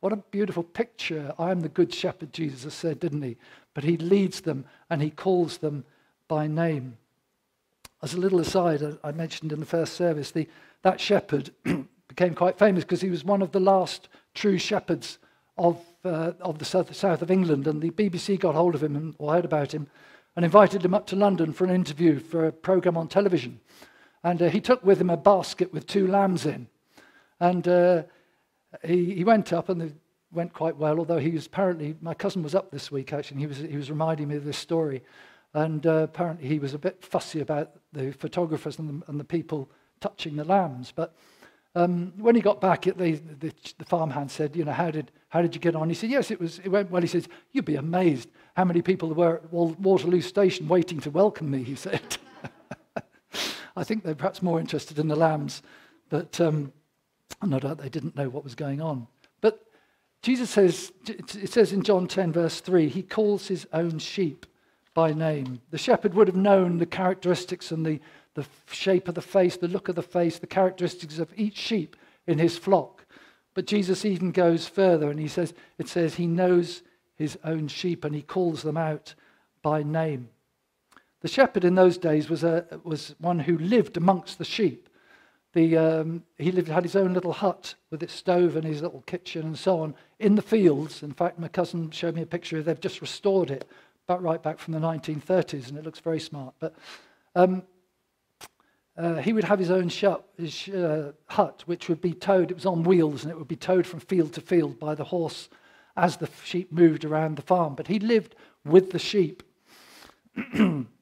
What 0.00 0.14
a 0.14 0.24
beautiful 0.30 0.62
picture. 0.62 1.34
I 1.38 1.50
am 1.50 1.60
the 1.60 1.68
good 1.68 1.92
shepherd, 1.92 2.32
Jesus 2.32 2.72
said, 2.72 2.98
didn't 2.98 3.20
he? 3.20 3.36
But 3.74 3.84
he 3.84 3.98
leads 3.98 4.40
them 4.40 4.64
and 4.88 5.02
he 5.02 5.10
calls 5.10 5.58
them 5.58 5.84
by 6.26 6.46
name. 6.46 6.96
As 8.02 8.14
a 8.14 8.18
little 8.18 8.40
aside, 8.40 8.82
I 9.04 9.12
mentioned 9.12 9.52
in 9.52 9.60
the 9.60 9.66
first 9.66 9.92
service, 9.92 10.30
the, 10.30 10.48
that 10.84 11.02
shepherd 11.02 11.50
became 12.08 12.34
quite 12.34 12.58
famous 12.58 12.84
because 12.84 13.02
he 13.02 13.10
was 13.10 13.22
one 13.22 13.42
of 13.42 13.52
the 13.52 13.60
last 13.60 14.08
true 14.32 14.56
shepherds 14.56 15.18
of, 15.58 15.78
uh, 16.02 16.32
of 16.40 16.60
the 16.60 16.64
south, 16.64 16.96
south, 16.96 17.20
of 17.20 17.30
England. 17.30 17.66
And 17.66 17.82
the 17.82 17.90
BBC 17.90 18.40
got 18.40 18.54
hold 18.54 18.74
of 18.74 18.82
him 18.82 18.96
and, 18.96 19.14
or 19.18 19.34
heard 19.34 19.44
about 19.44 19.74
him 19.74 19.86
and 20.34 20.46
invited 20.46 20.82
him 20.82 20.94
up 20.94 21.06
to 21.08 21.16
London 21.16 21.52
for 21.52 21.64
an 21.64 21.70
interview 21.74 22.20
for 22.20 22.46
a 22.46 22.52
program 22.52 22.96
on 22.96 23.06
television. 23.08 23.60
And 24.28 24.42
uh, 24.42 24.50
he 24.50 24.60
took 24.60 24.84
with 24.84 25.00
him 25.00 25.08
a 25.08 25.16
basket 25.16 25.72
with 25.72 25.86
two 25.86 26.06
lambs 26.06 26.44
in. 26.44 26.68
And 27.40 27.66
uh, 27.66 28.02
he, 28.84 29.14
he 29.14 29.24
went 29.24 29.54
up 29.54 29.70
and 29.70 29.80
it 29.80 29.94
went 30.30 30.52
quite 30.52 30.76
well, 30.76 30.98
although 30.98 31.18
he 31.18 31.30
was 31.30 31.46
apparently, 31.46 31.96
my 32.02 32.12
cousin 32.12 32.42
was 32.42 32.54
up 32.54 32.70
this 32.70 32.92
week 32.92 33.14
actually, 33.14 33.36
and 33.36 33.40
he 33.40 33.46
was, 33.46 33.56
he 33.56 33.76
was 33.78 33.88
reminding 33.88 34.28
me 34.28 34.36
of 34.36 34.44
this 34.44 34.58
story. 34.58 35.02
And 35.54 35.86
uh, 35.86 36.08
apparently 36.10 36.46
he 36.46 36.58
was 36.58 36.74
a 36.74 36.78
bit 36.78 37.02
fussy 37.02 37.40
about 37.40 37.70
the 37.94 38.12
photographers 38.12 38.78
and 38.78 39.00
the, 39.00 39.10
and 39.10 39.18
the 39.18 39.24
people 39.24 39.70
touching 39.98 40.36
the 40.36 40.44
lambs. 40.44 40.92
But 40.94 41.16
um, 41.74 42.12
when 42.18 42.34
he 42.34 42.42
got 42.42 42.60
back, 42.60 42.82
the, 42.82 42.92
the, 42.92 43.50
the, 43.78 43.84
farmhand 43.86 44.30
said, 44.30 44.54
you 44.54 44.64
know, 44.66 44.72
how 44.72 44.90
did, 44.90 45.10
how 45.30 45.40
did 45.40 45.54
you 45.54 45.60
get 45.62 45.74
on? 45.74 45.88
He 45.88 45.94
said, 45.94 46.10
yes, 46.10 46.30
it, 46.30 46.38
was, 46.38 46.58
it 46.58 46.68
went 46.68 46.90
well. 46.90 47.00
He 47.00 47.08
says, 47.08 47.28
you'd 47.52 47.64
be 47.64 47.76
amazed 47.76 48.28
how 48.56 48.66
many 48.66 48.82
people 48.82 49.08
were 49.14 49.36
at 49.36 49.50
Waterloo 49.50 50.20
Station 50.20 50.68
waiting 50.68 51.00
to 51.00 51.10
welcome 51.10 51.50
me, 51.50 51.62
he 51.62 51.76
said. 51.76 52.18
I 53.78 53.84
think 53.84 54.02
they're 54.02 54.14
perhaps 54.14 54.42
more 54.42 54.58
interested 54.58 54.98
in 54.98 55.08
the 55.08 55.16
lambs, 55.16 55.62
but 56.08 56.40
um, 56.40 56.72
no 57.44 57.60
doubt 57.60 57.78
they 57.78 57.88
didn't 57.88 58.16
know 58.16 58.28
what 58.28 58.42
was 58.42 58.54
going 58.54 58.80
on. 58.80 59.06
But 59.40 59.64
Jesus 60.22 60.50
says, 60.50 60.92
it 61.06 61.50
says 61.50 61.72
in 61.72 61.82
John 61.82 62.08
10, 62.08 62.32
verse 62.32 62.60
3, 62.60 62.88
he 62.88 63.02
calls 63.02 63.46
his 63.46 63.66
own 63.72 63.98
sheep 63.98 64.46
by 64.94 65.12
name. 65.12 65.60
The 65.70 65.78
shepherd 65.78 66.14
would 66.14 66.26
have 66.26 66.36
known 66.36 66.78
the 66.78 66.86
characteristics 66.86 67.70
and 67.70 67.86
the, 67.86 68.00
the 68.34 68.44
shape 68.70 69.06
of 69.06 69.14
the 69.14 69.22
face, 69.22 69.56
the 69.56 69.68
look 69.68 69.88
of 69.88 69.94
the 69.94 70.02
face, 70.02 70.38
the 70.40 70.46
characteristics 70.48 71.20
of 71.20 71.32
each 71.36 71.56
sheep 71.56 71.94
in 72.26 72.38
his 72.38 72.58
flock. 72.58 73.06
But 73.54 73.66
Jesus 73.66 74.04
even 74.04 74.32
goes 74.32 74.66
further 74.66 75.08
and 75.10 75.20
he 75.20 75.28
says, 75.28 75.54
it 75.78 75.88
says 75.88 76.16
he 76.16 76.26
knows 76.26 76.82
his 77.14 77.38
own 77.44 77.68
sheep 77.68 78.04
and 78.04 78.14
he 78.14 78.22
calls 78.22 78.62
them 78.62 78.76
out 78.76 79.14
by 79.62 79.84
name. 79.84 80.30
The 81.20 81.28
shepherd 81.28 81.64
in 81.64 81.74
those 81.74 81.98
days 81.98 82.30
was, 82.30 82.44
a, 82.44 82.64
was 82.84 83.14
one 83.18 83.40
who 83.40 83.58
lived 83.58 83.96
amongst 83.96 84.38
the 84.38 84.44
sheep. 84.44 84.88
The, 85.52 85.76
um, 85.76 86.22
he 86.36 86.52
lived, 86.52 86.68
had 86.68 86.84
his 86.84 86.94
own 86.94 87.14
little 87.14 87.32
hut 87.32 87.74
with 87.90 88.02
its 88.02 88.12
stove 88.12 88.54
and 88.54 88.64
his 88.64 88.82
little 88.82 89.02
kitchen 89.02 89.42
and 89.42 89.58
so 89.58 89.80
on 89.80 89.94
in 90.18 90.36
the 90.36 90.42
fields. 90.42 91.02
In 91.02 91.12
fact, 91.12 91.38
my 91.38 91.48
cousin 91.48 91.90
showed 91.90 92.14
me 92.14 92.22
a 92.22 92.26
picture. 92.26 92.58
Of 92.58 92.66
they've 92.66 92.80
just 92.80 93.00
restored 93.00 93.50
it, 93.50 93.68
but 94.06 94.22
right 94.22 94.42
back 94.42 94.58
from 94.58 94.74
the 94.74 94.80
1930s, 94.80 95.68
and 95.68 95.78
it 95.78 95.84
looks 95.84 96.00
very 96.00 96.20
smart. 96.20 96.54
But 96.60 96.74
um, 97.34 97.62
uh, 98.96 99.16
he 99.16 99.32
would 99.32 99.44
have 99.44 99.58
his 99.58 99.70
own 99.70 99.88
his, 99.88 100.68
uh, 100.68 101.12
hut, 101.26 101.62
which 101.66 101.88
would 101.88 102.00
be 102.00 102.12
towed. 102.12 102.50
It 102.50 102.54
was 102.54 102.66
on 102.66 102.84
wheels, 102.84 103.24
and 103.24 103.32
it 103.32 103.38
would 103.38 103.48
be 103.48 103.56
towed 103.56 103.86
from 103.86 104.00
field 104.00 104.34
to 104.34 104.40
field 104.40 104.78
by 104.78 104.94
the 104.94 105.04
horse 105.04 105.48
as 105.96 106.18
the 106.18 106.28
sheep 106.44 106.70
moved 106.70 107.04
around 107.04 107.36
the 107.36 107.42
farm. 107.42 107.74
But 107.74 107.88
he 107.88 107.98
lived 107.98 108.36
with 108.64 108.92
the 108.92 108.98
sheep. 108.98 109.42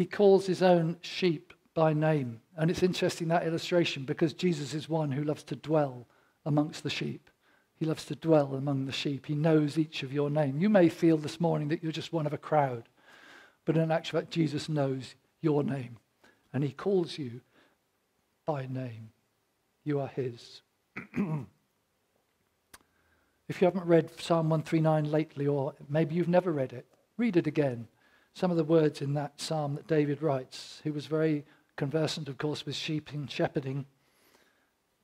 He 0.00 0.06
calls 0.06 0.46
his 0.46 0.62
own 0.62 0.96
sheep 1.02 1.52
by 1.74 1.92
name. 1.92 2.40
And 2.56 2.70
it's 2.70 2.82
interesting 2.82 3.28
that 3.28 3.46
illustration 3.46 4.06
because 4.06 4.32
Jesus 4.32 4.72
is 4.72 4.88
one 4.88 5.12
who 5.12 5.22
loves 5.22 5.42
to 5.42 5.56
dwell 5.56 6.06
amongst 6.46 6.82
the 6.82 6.88
sheep. 6.88 7.28
He 7.74 7.84
loves 7.84 8.06
to 8.06 8.14
dwell 8.14 8.54
among 8.54 8.86
the 8.86 8.92
sheep. 8.92 9.26
He 9.26 9.34
knows 9.34 9.76
each 9.76 10.02
of 10.02 10.10
your 10.10 10.30
name. 10.30 10.58
You 10.58 10.70
may 10.70 10.88
feel 10.88 11.18
this 11.18 11.38
morning 11.38 11.68
that 11.68 11.82
you're 11.82 11.92
just 11.92 12.14
one 12.14 12.26
of 12.26 12.32
a 12.32 12.38
crowd, 12.38 12.88
but 13.66 13.76
in 13.76 13.90
actual 13.90 14.20
fact, 14.20 14.32
Jesus 14.32 14.70
knows 14.70 15.16
your 15.42 15.62
name 15.62 15.98
and 16.54 16.64
he 16.64 16.72
calls 16.72 17.18
you 17.18 17.42
by 18.46 18.64
name. 18.64 19.10
You 19.84 20.00
are 20.00 20.08
his. 20.08 20.62
if 20.96 21.12
you 23.60 23.66
haven't 23.66 23.84
read 23.84 24.18
Psalm 24.18 24.48
139 24.48 25.10
lately, 25.10 25.46
or 25.46 25.74
maybe 25.90 26.14
you've 26.14 26.26
never 26.26 26.52
read 26.52 26.72
it, 26.72 26.86
read 27.18 27.36
it 27.36 27.46
again 27.46 27.86
some 28.34 28.50
of 28.50 28.56
the 28.56 28.64
words 28.64 29.02
in 29.02 29.14
that 29.14 29.40
psalm 29.40 29.74
that 29.74 29.86
David 29.86 30.22
writes. 30.22 30.80
He 30.84 30.90
was 30.90 31.06
very 31.06 31.44
conversant, 31.76 32.28
of 32.28 32.38
course, 32.38 32.64
with 32.64 32.74
sheep 32.74 33.10
and 33.12 33.30
shepherding. 33.30 33.86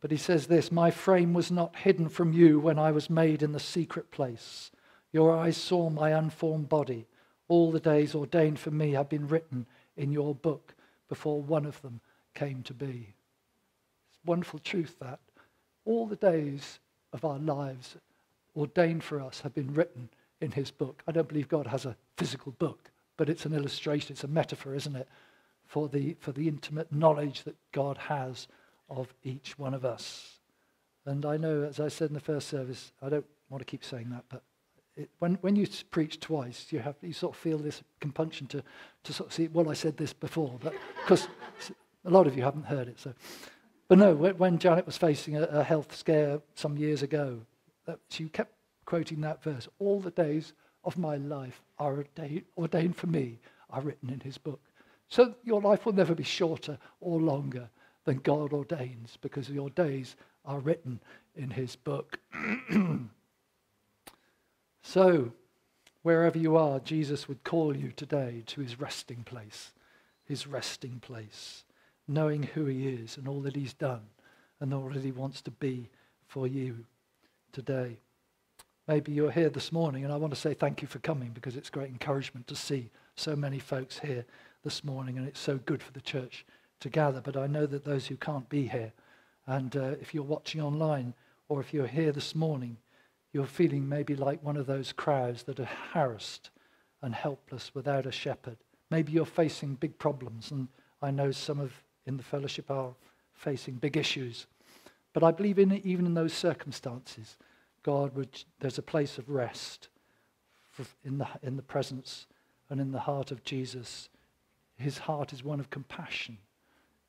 But 0.01 0.11
he 0.11 0.17
says 0.17 0.47
this 0.47 0.71
My 0.71 0.91
frame 0.91 1.35
was 1.35 1.51
not 1.51 1.77
hidden 1.77 2.09
from 2.09 2.33
you 2.33 2.61
when 2.61 2.79
I 2.79 2.93
was 2.93 3.11
made 3.11 3.43
in 3.43 3.53
the 3.53 3.61
secret 3.61 4.11
place. 4.11 4.71
Your 5.13 5.35
eyes 5.35 5.57
saw 5.57 5.89
my 5.89 6.11
unformed 6.11 6.69
body. 6.69 7.07
All 7.49 7.71
the 7.71 7.81
days 7.81 8.15
ordained 8.15 8.59
for 8.59 8.71
me 8.71 8.93
have 8.93 9.09
been 9.09 9.29
written 9.29 9.67
in 9.97 10.13
your 10.13 10.35
book 10.35 10.75
before 11.09 11.41
one 11.41 11.65
of 11.65 11.81
them 11.83 12.01
came 12.35 12.63
to 12.65 12.75
be. 12.75 13.15
It's 14.11 14.19
wonderful 14.25 14.59
truth 14.59 14.97
that. 15.01 15.21
All 15.85 16.07
the 16.07 16.17
days 16.17 16.81
of 17.13 17.25
our 17.25 17.39
lives 17.39 17.97
ordained 18.57 19.05
for 19.05 19.21
us 19.21 19.41
have 19.41 19.55
been 19.55 19.73
written 19.73 20.09
in 20.41 20.53
his 20.53 20.71
book. 20.71 21.03
I 21.07 21.13
don't 21.13 21.29
believe 21.29 21.49
God 21.49 21.67
has 21.69 21.87
a 21.87 21.97
physical 22.17 22.53
book, 22.53 22.91
but 23.17 23.29
it's 23.29 23.47
an 23.47 23.55
illustration, 23.55 24.13
it's 24.13 24.25
a 24.25 24.29
metaphor, 24.29 24.75
isn't 24.75 24.97
it, 24.97 25.09
for 25.67 25.89
the, 25.89 26.17
for 26.21 26.33
the 26.33 26.49
intimate 26.49 26.93
knowledge 26.93 27.45
that 27.45 27.57
God 27.73 27.97
has 27.97 28.49
of 28.89 29.15
each 29.25 29.59
one 29.59 29.75
of 29.75 29.85
us. 29.85 30.39
And 31.05 31.25
I 31.25 31.37
know, 31.37 31.63
as 31.63 31.81
I 31.81 31.89
said 31.89 32.09
in 32.09 32.15
the 32.15 32.21
first 32.21 32.49
service, 32.49 32.93
I 33.03 33.09
don't 33.09 33.27
want 33.49 33.61
to 33.61 33.71
keep 33.71 33.85
saying 33.85 34.11
that, 34.11 34.25
but 34.29 34.43
it, 34.97 35.11
when, 35.19 35.35
when 35.37 35.57
you 35.57 35.67
preach 35.91 36.21
twice, 36.21 36.67
you, 36.71 36.79
have, 36.79 36.97
you 37.03 37.13
sort 37.13 37.35
of 37.35 37.41
feel 37.41 37.59
this 37.59 37.83
compunction 38.01 38.47
to, 38.49 38.63
to 39.05 39.13
sort 39.13 39.29
of 39.29 39.35
see, 39.35 39.49
well, 39.49 39.71
I 39.71 39.75
said 39.75 39.97
this 39.97 40.13
before, 40.13 40.59
but 40.63 40.75
because 41.03 41.29
a 42.05 42.11
lot 42.11 42.27
of 42.27 42.37
you 42.37 42.43
haven't 42.43 42.67
heard 42.67 42.89
it. 42.89 42.99
So. 42.99 43.13
But 43.89 43.99
no, 43.99 44.15
when 44.15 44.59
Janet 44.59 44.87
was 44.87 44.97
facing 44.97 45.37
a, 45.37 45.43
a 45.43 45.63
health 45.63 45.95
scare 45.95 46.41
some 46.55 46.77
years 46.77 47.03
ago, 47.03 47.41
uh, 47.87 47.95
she 48.09 48.29
kept 48.29 48.53
quoting 48.85 49.21
that 49.21 49.43
verse. 49.43 49.69
All 49.79 50.01
the 50.01 50.11
days 50.11 50.55
of 50.87 50.97
my 50.97 51.17
life 51.17 51.61
are 51.79 52.07
ordained, 52.57 52.97
for 52.97 53.09
me, 53.09 53.41
are 53.69 53.83
written 53.83 54.09
in 54.09 54.21
his 54.21 54.39
book. 54.39 54.61
So 55.09 55.35
your 55.45 55.61
life 55.61 55.85
will 55.85 55.93
never 55.93 56.15
be 56.15 56.25
shorter 56.25 56.79
or 57.01 57.21
longer 57.21 57.69
than 58.05 58.19
God 58.19 58.53
ordains 58.53 59.19
because 59.21 59.51
your 59.51 59.69
days 59.71 60.17
are 60.45 60.61
written 60.61 61.01
in 61.35 61.51
his 61.51 61.77
book. 61.77 62.21
so, 64.83 65.33
wherever 66.03 66.39
you 66.39 66.57
are, 66.57 66.79
Jesus 66.81 67.29
would 67.29 67.43
call 67.43 67.77
you 67.77 67.93
today 67.95 68.45
to 68.47 68.61
his 68.61 68.81
resting 68.81 69.25
place, 69.25 69.73
his 70.25 70.47
resting 70.47 71.01
place, 71.01 71.65
knowing 72.07 72.45
who 72.45 72.67
he 72.67 72.89
is 72.89 73.17
and 73.17 73.27
all 73.27 73.41
that 73.41 73.57
he's 73.57 73.75
done 73.75 74.07
and 74.61 74.73
all 74.73 74.89
that 74.91 75.03
he 75.03 75.13
wants 75.13 75.43
to 75.43 75.51
be 75.51 75.91
for 76.29 76.47
you 76.47 76.85
today. 77.53 77.99
Maybe 78.89 79.11
you're 79.11 79.33
here 79.33 79.51
this 79.51 79.73
morning, 79.73 80.05
and 80.05 80.13
I 80.13 80.17
want 80.17 80.33
to 80.33 80.39
say 80.39 80.55
thank 80.55 80.81
you 80.81 80.87
for 80.87 81.01
coming 81.01 81.31
because 81.31 81.57
it's 81.57 81.71
great 81.71 81.89
encouragement 81.89 82.47
to 82.47 82.55
see 82.55 82.89
so 83.17 83.35
many 83.35 83.59
folks 83.59 83.99
here 83.99 84.25
this 84.63 84.85
morning, 84.85 85.19
and 85.19 85.27
it's 85.27 85.41
so 85.41 85.59
good 85.59 85.83
for 85.83 85.93
the 85.93 86.01
church 86.01 86.47
to 86.79 86.89
gather. 86.89 87.21
But 87.21 87.37
I 87.37 87.49
know 87.49 87.67
that 87.67 87.85
those 87.85 88.07
who 88.07 88.17
can't 88.17 88.49
be 88.49 88.69
here, 88.69 88.93
and 89.45 89.77
uh, 89.77 89.95
if 90.01 90.15
you're 90.15 90.23
watching 90.23 90.61
online 90.61 91.15
or 91.49 91.61
if 91.61 91.75
you're 91.75 91.89
here 91.89 92.13
this 92.13 92.37
morning, 92.37 92.77
you're 93.33 93.47
feeling 93.47 93.89
maybe 93.89 94.15
like 94.15 94.41
one 94.45 94.57
of 94.57 94.67
those 94.67 94.93
crowds 94.93 95.43
that 95.45 95.59
are 95.59 95.69
harassed 95.93 96.51
and 97.03 97.13
helpless 97.13 97.75
without 97.75 98.07
a 98.07 98.13
shepherd. 98.13 98.57
Maybe 98.89 99.11
you're 99.11 99.27
facing 99.27 99.75
big 99.75 99.99
problems, 99.99 100.53
and 100.53 100.69
I 101.03 101.11
know 101.11 101.33
some 101.33 101.59
of 101.59 101.73
in 102.07 102.17
the 102.17 102.23
fellowship 102.23 102.71
are 102.71 102.95
facing 103.35 103.75
big 103.75 103.97
issues. 103.97 104.47
But 105.13 105.25
I 105.25 105.33
believe 105.33 105.59
in 105.59 105.73
even 105.73 106.07
in 106.07 106.15
those 106.15 106.33
circumstances, 106.33 107.37
God 107.87 108.17
would, 108.17 108.43
there's 108.59 108.79
a 108.79 108.83
place 108.83 109.17
of 109.17 109.31
rest 109.31 109.89
in 111.05 111.19
the, 111.19 111.29
in 111.41 111.57
the 111.57 111.63
presence 111.63 112.27
and 112.69 112.81
in 112.81 112.91
the 112.91 112.99
heart 113.01 113.31
of 113.31 113.45
Jesus 113.45 114.09
his 114.79 114.99
heart 114.99 115.33
is 115.33 115.43
one 115.43 115.61
of 115.61 115.71
compassion. 115.71 116.39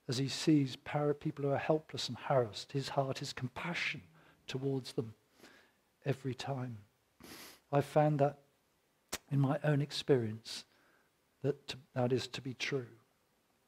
As 0.08 0.18
he 0.18 0.30
sees 0.30 0.78
people 1.20 1.44
who 1.44 1.52
are 1.52 1.58
helpless 1.58 2.08
and 2.08 2.18
harassed, 2.18 2.72
his 2.72 2.90
heart 2.90 3.22
is 3.22 3.34
compassion 3.34 4.02
towards 4.48 4.94
them 4.94 5.14
every 6.06 6.34
time. 6.34 6.78
I've 7.72 7.86
found 7.86 8.20
that 8.20 8.38
in 9.30 9.40
my 9.40 9.60
own 9.64 9.82
experience 9.82 10.64
that 11.42 11.76
that 11.94 12.14
is 12.14 12.28
to 12.30 12.42
be 12.42 12.54
true. 12.54 12.88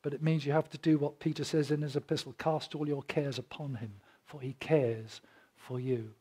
But 0.01 0.13
it 0.13 0.23
means 0.23 0.45
you 0.45 0.53
have 0.53 0.69
to 0.69 0.77
do 0.77 0.97
what 0.97 1.19
Peter 1.19 1.43
says 1.43 1.71
in 1.71 1.81
his 1.81 1.97
epistle 1.97 2.33
cast 2.37 2.73
all 2.73 2.87
your 2.87 3.03
cares 3.03 3.37
upon 3.37 3.75
him, 3.75 3.95
for 4.23 4.39
he 4.39 4.53
cares 4.61 5.19
for 5.57 5.77
you. 5.77 6.13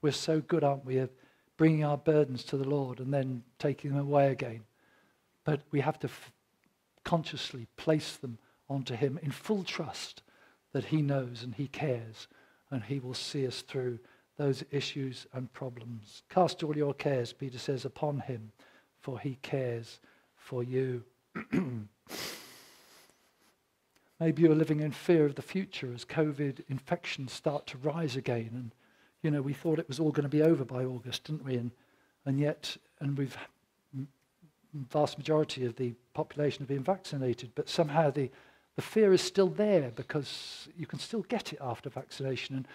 We're 0.00 0.12
so 0.12 0.40
good, 0.40 0.64
aren't 0.64 0.84
we, 0.84 0.98
of 0.98 1.10
bringing 1.56 1.84
our 1.84 1.96
burdens 1.96 2.44
to 2.44 2.56
the 2.56 2.68
Lord 2.68 3.00
and 3.00 3.12
then 3.12 3.42
taking 3.58 3.90
them 3.90 4.00
away 4.00 4.30
again. 4.30 4.62
But 5.44 5.62
we 5.70 5.80
have 5.80 5.98
to 6.00 6.08
consciously 7.04 7.66
place 7.76 8.16
them 8.16 8.38
onto 8.68 8.94
Him 8.94 9.18
in 9.22 9.30
full 9.30 9.64
trust 9.64 10.22
that 10.72 10.86
He 10.86 11.02
knows 11.02 11.42
and 11.42 11.54
He 11.54 11.66
cares 11.66 12.28
and 12.70 12.84
He 12.84 13.00
will 13.00 13.14
see 13.14 13.46
us 13.46 13.62
through 13.62 13.98
those 14.36 14.62
issues 14.70 15.26
and 15.32 15.52
problems. 15.52 16.22
Cast 16.28 16.62
all 16.62 16.76
your 16.76 16.94
cares, 16.94 17.32
Peter 17.32 17.58
says, 17.58 17.84
upon 17.84 18.20
Him, 18.20 18.52
for 19.00 19.18
He 19.18 19.38
cares 19.42 20.00
for 20.36 20.62
you. 20.62 21.02
Maybe 24.20 24.42
you're 24.42 24.54
living 24.54 24.80
in 24.80 24.92
fear 24.92 25.26
of 25.26 25.34
the 25.34 25.42
future 25.42 25.92
as 25.94 26.04
COVID 26.04 26.60
infections 26.68 27.32
start 27.32 27.66
to 27.68 27.78
rise 27.78 28.16
again. 28.16 28.50
And, 28.52 28.72
you 29.22 29.30
know, 29.30 29.42
we 29.42 29.52
thought 29.52 29.78
it 29.78 29.88
was 29.88 30.00
all 30.00 30.10
going 30.10 30.24
to 30.24 30.28
be 30.28 30.42
over 30.42 30.64
by 30.64 30.84
August, 30.84 31.24
didn't 31.24 31.44
we? 31.44 31.56
And, 31.56 31.70
and 32.24 32.38
yet, 32.38 32.76
and 33.00 33.16
we've 33.16 33.36
vast 34.90 35.18
majority 35.18 35.64
of 35.64 35.76
the 35.76 35.94
population 36.14 36.60
have 36.60 36.68
been 36.68 36.82
vaccinated, 36.82 37.50
but 37.54 37.68
somehow 37.68 38.10
the, 38.10 38.30
the 38.76 38.82
fear 38.82 39.12
is 39.12 39.22
still 39.22 39.48
there 39.48 39.90
because 39.94 40.68
you 40.76 40.86
can 40.86 40.98
still 40.98 41.22
get 41.22 41.52
it 41.52 41.58
after 41.60 41.90
vaccination. 41.90 42.56
And, 42.56 42.68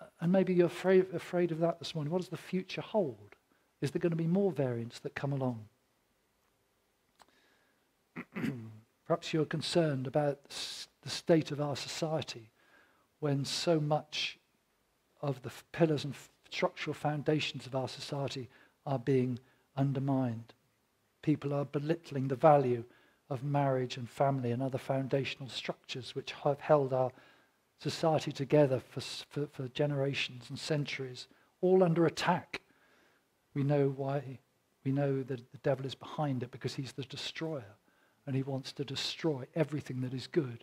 uh, 0.00 0.06
and 0.20 0.32
maybe 0.32 0.54
you're 0.54 0.66
afraid, 0.66 1.06
afraid 1.14 1.52
of 1.52 1.58
that 1.60 1.78
this 1.78 1.94
morning. 1.94 2.12
What 2.12 2.20
does 2.20 2.30
the 2.30 2.36
future 2.36 2.80
hold? 2.80 3.34
Is 3.80 3.90
there 3.90 4.00
going 4.00 4.10
to 4.10 4.16
be 4.16 4.26
more 4.26 4.52
variants 4.52 4.98
that 5.00 5.14
come 5.14 5.32
along? 5.32 5.64
Perhaps 9.06 9.32
you're 9.32 9.44
concerned 9.44 10.06
about 10.06 10.38
the 11.02 11.10
state 11.10 11.50
of 11.50 11.60
our 11.60 11.76
society 11.76 12.50
when 13.20 13.44
so 13.44 13.78
much 13.78 14.38
of 15.26 15.42
the 15.42 15.50
pillars 15.72 16.04
and 16.04 16.14
structural 16.50 16.94
foundations 16.94 17.66
of 17.66 17.74
our 17.74 17.88
society 17.88 18.48
are 18.86 18.98
being 18.98 19.38
undermined 19.76 20.54
people 21.26 21.52
are 21.52 21.64
belittling 21.64 22.28
the 22.28 22.36
value 22.36 22.84
of 23.28 23.42
marriage 23.42 23.96
and 23.96 24.08
family 24.08 24.52
and 24.52 24.62
other 24.62 24.78
foundational 24.78 25.48
structures 25.48 26.14
which 26.14 26.30
have 26.30 26.60
held 26.60 26.92
our 26.92 27.10
society 27.80 28.30
together 28.30 28.78
for, 28.78 29.00
for, 29.00 29.48
for, 29.48 29.66
generations 29.70 30.44
and 30.48 30.56
centuries, 30.56 31.26
all 31.60 31.82
under 31.82 32.06
attack. 32.06 32.60
We 33.54 33.64
know 33.64 33.92
why. 33.96 34.38
We 34.84 34.92
know 34.92 35.24
that 35.24 35.50
the 35.50 35.58
devil 35.64 35.84
is 35.84 35.96
behind 35.96 36.44
it 36.44 36.52
because 36.52 36.76
he's 36.76 36.92
the 36.92 37.02
destroyer 37.02 37.74
and 38.24 38.36
he 38.36 38.44
wants 38.44 38.72
to 38.74 38.84
destroy 38.84 39.46
everything 39.56 40.02
that 40.02 40.14
is 40.14 40.28
good. 40.28 40.62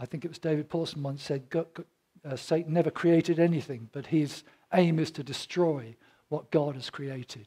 I 0.00 0.06
think 0.06 0.24
it 0.24 0.28
was 0.28 0.38
David 0.38 0.70
Pawson 0.70 1.02
once 1.02 1.22
said, 1.22 1.50
uh, 2.24 2.36
Satan 2.36 2.72
never 2.72 2.90
created 2.90 3.38
anything, 3.38 3.88
but 3.92 4.06
his 4.06 4.44
aim 4.72 4.98
is 4.98 5.10
to 5.12 5.22
destroy 5.22 5.94
what 6.28 6.50
God 6.50 6.74
has 6.74 6.90
created. 6.90 7.46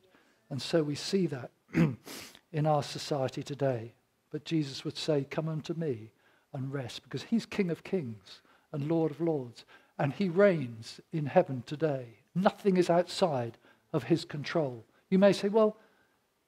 And 0.50 0.62
so 0.62 0.84
we 0.84 0.96
see 0.96 1.28
that 1.28 1.52
in 2.52 2.66
our 2.66 2.84
society 2.84 3.44
today. 3.44 3.94
But 4.32 4.46
Jesus 4.46 4.86
would 4.86 4.98
say, 4.98 5.26
Come 5.30 5.50
unto 5.50 5.74
me 5.74 6.12
and 6.54 6.72
rest, 6.72 7.04
because 7.04 7.24
he's 7.24 7.46
King 7.46 7.70
of 7.70 7.84
kings 7.84 8.42
and 8.72 8.88
Lord 8.88 9.12
of 9.12 9.22
lords, 9.22 9.66
and 9.98 10.14
he 10.14 10.30
reigns 10.30 11.02
in 11.12 11.26
heaven 11.26 11.64
today. 11.66 12.20
Nothing 12.36 12.78
is 12.78 12.90
outside 12.90 13.58
of 13.94 14.04
his 14.04 14.26
control. 14.26 14.86
You 15.10 15.20
may 15.20 15.34
say, 15.34 15.50
Well, 15.50 15.78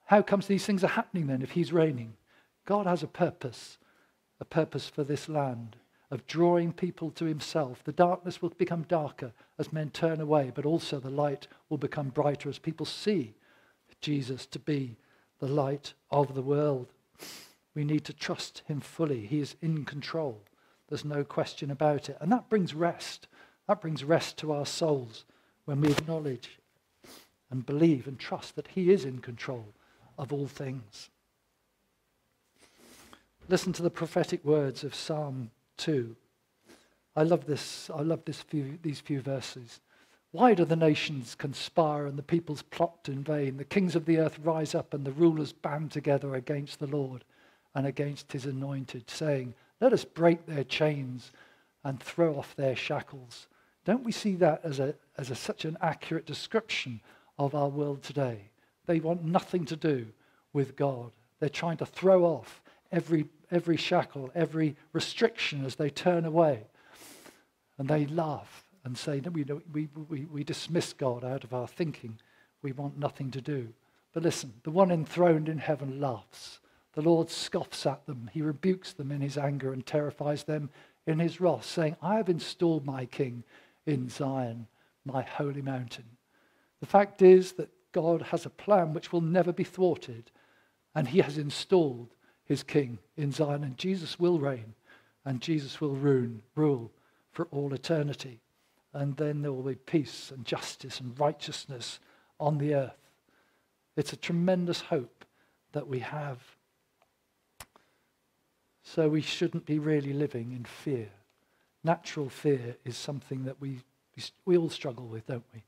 how 0.05 0.21
comes 0.21 0.47
these 0.47 0.65
things 0.65 0.83
are 0.83 0.87
happening 0.87 1.27
then 1.27 1.41
if 1.41 1.51
he's 1.51 1.73
reigning? 1.73 2.13
God 2.65 2.85
has 2.85 3.03
a 3.03 3.07
purpose, 3.07 3.77
a 4.39 4.45
purpose 4.45 4.87
for 4.87 5.03
this 5.03 5.27
land 5.29 5.75
of 6.11 6.25
drawing 6.25 6.73
people 6.73 7.11
to 7.11 7.25
himself. 7.25 7.83
The 7.83 7.91
darkness 7.91 8.41
will 8.41 8.49
become 8.49 8.83
darker 8.83 9.31
as 9.57 9.71
men 9.71 9.91
turn 9.91 10.19
away, 10.19 10.51
but 10.53 10.65
also 10.65 10.99
the 10.99 11.09
light 11.09 11.47
will 11.69 11.77
become 11.77 12.09
brighter 12.09 12.49
as 12.49 12.57
people 12.57 12.85
see 12.85 13.35
Jesus 14.01 14.45
to 14.47 14.59
be 14.59 14.97
the 15.39 15.47
light 15.47 15.93
of 16.11 16.33
the 16.33 16.41
world. 16.41 16.87
We 17.75 17.83
need 17.83 18.05
to 18.05 18.13
trust 18.13 18.63
him 18.67 18.79
fully. 18.79 19.25
He 19.25 19.39
is 19.39 19.55
in 19.61 19.85
control. 19.85 20.41
There's 20.87 21.05
no 21.05 21.23
question 21.23 21.69
about 21.69 22.09
it. 22.09 22.17
And 22.19 22.31
that 22.31 22.49
brings 22.49 22.73
rest. 22.73 23.27
That 23.67 23.81
brings 23.81 24.03
rest 24.03 24.37
to 24.37 24.51
our 24.51 24.65
souls 24.65 25.25
when 25.65 25.81
we 25.81 25.91
acknowledge 25.91 26.57
and 27.51 27.65
believe 27.65 28.07
and 28.07 28.17
trust 28.17 28.55
that 28.55 28.69
he 28.69 28.91
is 28.91 29.05
in 29.05 29.19
control 29.19 29.73
of 30.17 30.33
all 30.33 30.47
things. 30.47 31.09
Listen 33.47 33.73
to 33.73 33.83
the 33.83 33.89
prophetic 33.89 34.43
words 34.43 34.83
of 34.83 34.93
Psalm 34.93 35.51
2. 35.79 36.15
I 37.15 37.23
love 37.23 37.45
this. 37.45 37.89
I 37.93 38.01
love 38.01 38.23
this 38.25 38.41
few, 38.41 38.77
these 38.81 38.99
few 38.99 39.19
verses. 39.21 39.81
Why 40.31 40.53
do 40.53 40.63
the 40.63 40.75
nations 40.75 41.33
conspire 41.33 42.05
and 42.05 42.17
the 42.17 42.23
peoples 42.23 42.61
plot 42.61 43.07
in 43.07 43.23
vain? 43.23 43.57
The 43.57 43.63
kings 43.63 43.95
of 43.95 44.05
the 44.05 44.19
earth 44.19 44.37
rise 44.43 44.75
up 44.75 44.93
and 44.93 45.03
the 45.03 45.11
rulers 45.11 45.51
band 45.51 45.91
together 45.91 46.35
against 46.35 46.79
the 46.79 46.87
Lord 46.87 47.23
and 47.73 47.87
against 47.87 48.31
his 48.31 48.45
anointed, 48.45 49.09
saying, 49.09 49.55
Let 49.81 49.91
us 49.91 50.05
break 50.05 50.45
their 50.45 50.63
chains 50.63 51.31
and 51.83 51.99
throw 51.99 52.35
off 52.35 52.55
their 52.55 52.75
shackles. 52.75 53.47
Don't 53.85 54.03
we 54.03 54.11
see 54.11 54.35
that 54.35 54.61
as, 54.63 54.79
a, 54.79 54.93
as 55.17 55.31
a, 55.31 55.35
such 55.35 55.65
an 55.65 55.77
accurate 55.81 56.27
description 56.27 57.01
of 57.39 57.55
our 57.55 57.69
world 57.69 58.03
today? 58.03 58.49
They 58.85 58.99
want 58.99 59.23
nothing 59.23 59.65
to 59.65 59.75
do 59.75 60.07
with 60.53 60.75
God. 60.75 61.11
They're 61.39 61.49
trying 61.49 61.77
to 61.77 61.85
throw 61.85 62.23
off 62.23 62.61
every, 62.91 63.25
every 63.51 63.77
shackle, 63.77 64.31
every 64.35 64.75
restriction 64.93 65.65
as 65.65 65.75
they 65.75 65.89
turn 65.89 66.25
away. 66.25 66.63
And 67.77 67.87
they 67.87 68.05
laugh 68.05 68.65
and 68.83 68.97
say, 68.97 69.21
no, 69.23 69.31
we, 69.31 69.45
we, 69.73 69.87
we, 70.09 70.25
we 70.25 70.43
dismiss 70.43 70.93
God 70.93 71.23
out 71.23 71.43
of 71.43 71.53
our 71.53 71.67
thinking. 71.67 72.19
We 72.61 72.71
want 72.71 72.97
nothing 72.97 73.31
to 73.31 73.41
do. 73.41 73.69
But 74.13 74.23
listen, 74.23 74.53
the 74.63 74.71
one 74.71 74.91
enthroned 74.91 75.49
in 75.49 75.59
heaven 75.59 75.99
laughs. 75.99 76.59
The 76.93 77.01
Lord 77.01 77.29
scoffs 77.29 77.85
at 77.85 78.05
them. 78.05 78.29
He 78.33 78.41
rebukes 78.41 78.93
them 78.93 79.11
in 79.11 79.21
his 79.21 79.37
anger 79.37 79.71
and 79.71 79.85
terrifies 79.85 80.43
them 80.43 80.69
in 81.05 81.19
his 81.19 81.39
wrath, 81.39 81.65
saying, 81.65 81.95
I 82.01 82.15
have 82.15 82.29
installed 82.29 82.85
my 82.85 83.05
king 83.05 83.43
in 83.85 84.09
Zion, 84.09 84.67
my 85.05 85.21
holy 85.21 85.61
mountain. 85.61 86.05
The 86.79 86.85
fact 86.85 87.21
is 87.21 87.53
that 87.53 87.69
God 87.91 88.21
has 88.23 88.45
a 88.45 88.49
plan 88.51 88.93
which 88.93 89.11
will 89.11 89.21
never 89.21 89.51
be 89.51 89.63
thwarted, 89.63 90.31
and 90.95 91.07
he 91.07 91.19
has 91.19 91.37
installed 91.37 92.09
his 92.49 92.63
king 92.63 92.97
in 93.15 93.31
Zion, 93.31 93.63
and 93.63 93.77
Jesus 93.77 94.19
will 94.19 94.39
reign, 94.39 94.73
and 95.23 95.39
Jesus 95.39 95.79
will 95.79 95.95
rule, 95.95 96.41
rule 96.55 96.91
for 97.31 97.47
all 97.51 97.73
eternity. 97.73 98.41
And 98.91 99.15
then 99.15 99.43
there 99.43 99.53
will 99.53 99.63
be 99.63 99.75
peace 99.75 100.31
and 100.35 100.43
justice 100.43 100.99
and 100.99 101.17
righteousness 101.19 101.99
on 102.39 102.57
the 102.57 102.73
earth. 102.73 102.97
It's 103.95 104.13
a 104.13 104.17
tremendous 104.17 104.81
hope 104.81 105.23
that 105.73 105.87
we 105.87 105.99
have. 105.99 106.39
So 108.81 109.07
we 109.07 109.21
shouldn't 109.21 109.67
be 109.67 109.77
really 109.77 110.13
living 110.13 110.51
in 110.51 110.65
fear. 110.65 111.09
Natural 111.83 112.29
fear 112.29 112.77
is 112.83 112.97
something 112.97 113.43
that 113.43 113.61
we, 113.61 113.81
we 114.45 114.57
all 114.57 114.71
struggle 114.71 115.05
with, 115.05 115.27
don't 115.27 115.45
we? 115.53 115.63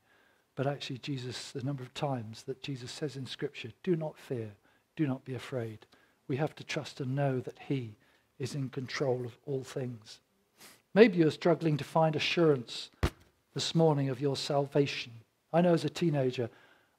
But 0.56 0.66
actually, 0.66 0.98
Jesus, 0.98 1.52
the 1.52 1.62
number 1.62 1.84
of 1.84 1.94
times 1.94 2.42
that 2.42 2.60
Jesus 2.60 2.90
says 2.90 3.16
in 3.16 3.26
Scripture, 3.26 3.70
do 3.84 3.94
not 3.94 4.18
fear, 4.18 4.50
do 4.96 5.06
not 5.06 5.24
be 5.24 5.34
afraid. 5.34 5.86
We 6.32 6.38
have 6.38 6.54
to 6.54 6.64
trust 6.64 6.98
and 7.02 7.14
know 7.14 7.40
that 7.40 7.58
He 7.68 7.94
is 8.38 8.54
in 8.54 8.70
control 8.70 9.26
of 9.26 9.36
all 9.44 9.62
things. 9.62 10.20
Maybe 10.94 11.18
you're 11.18 11.30
struggling 11.30 11.76
to 11.76 11.84
find 11.84 12.16
assurance 12.16 12.88
this 13.52 13.74
morning 13.74 14.08
of 14.08 14.18
your 14.18 14.34
salvation. 14.34 15.12
I 15.52 15.60
know 15.60 15.74
as 15.74 15.84
a 15.84 15.90
teenager, 15.90 16.48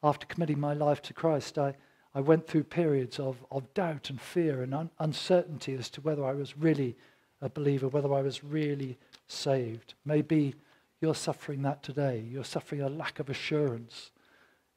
after 0.04 0.28
committing 0.28 0.60
my 0.60 0.76
life 0.76 1.02
to 1.02 1.15
Christ, 1.15 1.58
I, 1.58 1.74
I 2.13 2.22
went 2.22 2.46
through 2.46 2.65
periods 2.65 3.19
of, 3.19 3.43
of 3.50 3.74
doubt 3.74 4.12
and 4.12 4.22
fear 4.22 4.62
and 4.62 4.72
un- 4.72 4.91
uncertainty 5.00 5.74
as 5.74 5.89
to 5.89 6.02
whether 6.02 6.24
I 6.24 6.34
was 6.34 6.56
really 6.56 6.96
a 7.41 7.50
believer, 7.50 7.88
whether 7.88 8.13
I 8.13 8.22
was 8.22 8.43
really 8.43 9.00
saved. 9.28 9.96
Maybe 10.06 10.54
you're 11.02 11.15
suffering 11.15 11.63
that 11.63 11.82
today. 11.82 12.24
You're 12.30 12.43
suffering 12.43 12.82
a 12.82 12.88
lack 12.89 13.17
of 13.17 13.32
assurance. 13.32 14.12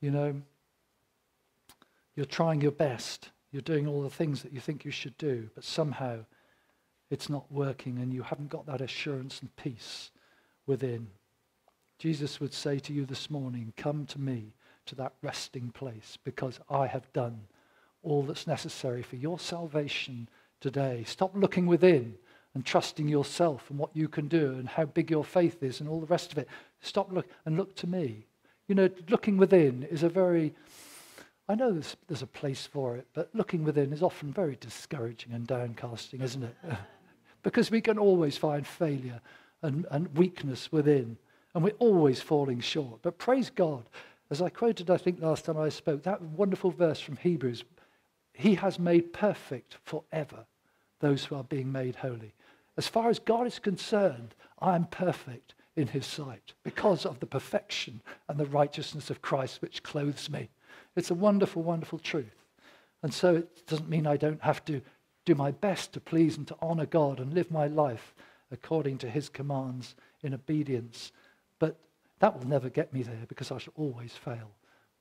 You 0.01 0.13
know, 0.13 0.41
you're 2.15 2.25
trying 2.25 2.63
your 2.63 2.73
best. 2.73 3.29
You're 3.57 3.63
doing 3.63 3.87
all 3.87 4.03
the 4.03 4.11
things 4.11 4.43
that 4.43 4.53
you 4.53 4.61
think 4.61 4.85
you 4.85 4.91
should 4.91 5.17
do, 5.17 5.49
but 5.55 5.65
somehow 5.65 6.27
it's 7.09 7.31
not 7.31 7.51
working 7.51 7.97
and 7.97 8.13
you 8.13 8.21
haven't 8.21 8.51
got 8.51 8.67
that 8.67 8.83
assurance 8.83 9.41
and 9.41 9.57
peace 9.57 10.11
within. 10.67 11.07
Jesus 11.99 12.39
would 12.39 12.53
say 12.53 12.79
to 12.81 12.93
you 12.93 13.07
this 13.07 13.31
morning, 13.31 13.73
Come 13.75 14.05
to 14.09 14.21
me 14.21 14.53
to 14.85 14.95
that 14.97 15.15
resting 15.23 15.71
place 15.71 16.19
because 16.23 16.61
I 16.69 16.87
have 16.87 17.11
done 17.15 17.47
all 18.03 18.25
that's 18.25 18.47
necessary 18.47 19.03
for 19.03 19.17
your 19.17 19.39
salvation 19.39 20.29
today. 20.61 21.05
Stop 21.07 21.31
looking 21.35 21.65
within 21.67 22.17
and 22.53 22.63
trusting 22.63 23.09
yourself 23.09 23.71
and 23.71 23.79
what 23.79 23.97
you 23.97 24.07
can 24.07 24.29
do 24.29 24.51
and 24.51 24.69
how 24.69 24.85
big 24.85 25.11
your 25.11 25.25
faith 25.25 25.63
is 25.63 25.81
and 25.81 25.89
all 25.89 26.01
the 26.01 26.07
rest 26.09 26.31
of 26.31 26.37
it. 26.37 26.49
Stop 26.83 27.11
look 27.11 27.27
and 27.47 27.57
look 27.57 27.75
to 27.77 27.87
me. 27.87 28.27
You 28.69 28.75
know, 28.75 28.91
looking 29.09 29.39
within 29.39 29.85
is 29.85 30.03
a 30.03 30.11
very 30.11 30.53
I 31.49 31.55
know 31.55 31.73
there's, 31.73 31.97
there's 32.09 32.23
a 32.23 32.27
place 32.27 32.67
for 32.67 32.97
it, 32.97 33.07
but 33.15 33.31
looking 33.33 33.63
within 33.63 33.93
is 33.93 34.03
often 34.03 34.33
very 34.33 34.57
discouraging 34.61 35.33
and 35.33 35.47
downcasting, 35.47 36.21
isn't 36.23 36.43
it? 36.43 36.57
because 37.43 37.71
we 37.71 37.81
can 37.81 37.99
always 37.99 38.37
find 38.37 38.67
failure 38.67 39.21
and, 39.63 39.87
and 39.91 40.17
weakness 40.17 40.73
within, 40.73 41.17
and 41.55 41.63
we're 41.63 41.71
always 41.79 42.21
falling 42.21 42.61
short. 42.61 43.01
But 43.03 43.19
praise 43.19 43.51
God, 43.51 43.85
as 44.31 44.43
I 44.43 44.49
quoted, 44.49 44.91
I 44.91 44.97
think, 44.97 45.21
last 45.21 45.45
time 45.45 45.57
I 45.57 45.69
spoke, 45.69 46.03
that 46.03 46.21
wonderful 46.21 46.73
verse 46.73 46.99
from 46.99 47.17
Hebrews 47.17 47.63
He 48.33 48.57
has 48.57 48.79
made 48.79 49.13
perfect 49.13 49.77
forever 49.85 50.47
those 50.99 51.25
who 51.25 51.37
are 51.37 51.45
being 51.45 51.71
made 51.71 51.97
holy. 51.97 52.35
As 52.77 52.89
far 52.89 53.09
as 53.09 53.19
God 53.19 53.47
is 53.47 53.59
concerned, 53.59 54.35
I 54.61 54.75
am 54.75 54.87
perfect 54.87 55.55
in 55.77 55.87
His 55.87 56.07
sight 56.07 56.55
because 56.65 57.07
of 57.07 57.21
the 57.21 57.27
perfection 57.27 58.01
and 58.29 58.39
the 58.39 58.47
righteousness 58.47 59.11
of 59.11 59.23
Christ 59.23 59.63
which 59.63 59.83
clothes 59.83 60.29
me. 60.29 60.49
It's 60.97 61.11
a 61.11 61.15
wonderful, 61.15 61.63
wonderful 61.63 61.99
truth. 61.99 62.45
And 63.03 63.13
so 63.13 63.37
it 63.37 63.67
doesn't 63.67 63.89
mean 63.89 64.07
I 64.07 64.17
don't 64.17 64.43
have 64.43 64.65
to 64.65 64.81
do 65.25 65.35
my 65.35 65.51
best 65.51 65.93
to 65.93 66.01
please 66.01 66.37
and 66.37 66.49
to 66.49 66.57
honor 66.61 66.87
God 66.87 67.21
and 67.21 67.35
live 67.35 67.51
my 67.51 67.67
life 67.67 68.15
according 68.51 68.99
to 68.99 69.11
his 69.11 69.29
commands 69.29 69.95
in 70.23 70.33
obedience. 70.33 71.13
But 71.59 71.77
that 72.21 72.39
will 72.39 72.47
never 72.47 72.71
get 72.71 72.93
me 72.93 73.03
there 73.03 73.27
because 73.29 73.51
I 73.51 73.59
shall 73.59 73.75
always 73.77 74.13
fail. 74.13 74.51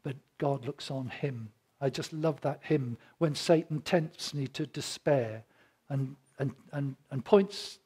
But 0.04 0.16
God 0.38 0.66
looks 0.66 0.92
on 0.92 1.10
him. 1.10 1.50
I 1.80 1.90
just 1.90 2.12
love 2.14 2.42
that 2.42 2.60
hymn 2.64 2.98
when 3.18 3.36
Satan 3.36 3.82
tempts 3.82 4.34
me 4.34 4.48
to 4.48 4.66
despair 4.66 5.44
and, 5.90 6.16
and, 6.40 6.52
and, 6.72 6.96
and 7.12 7.24
points 7.24 7.80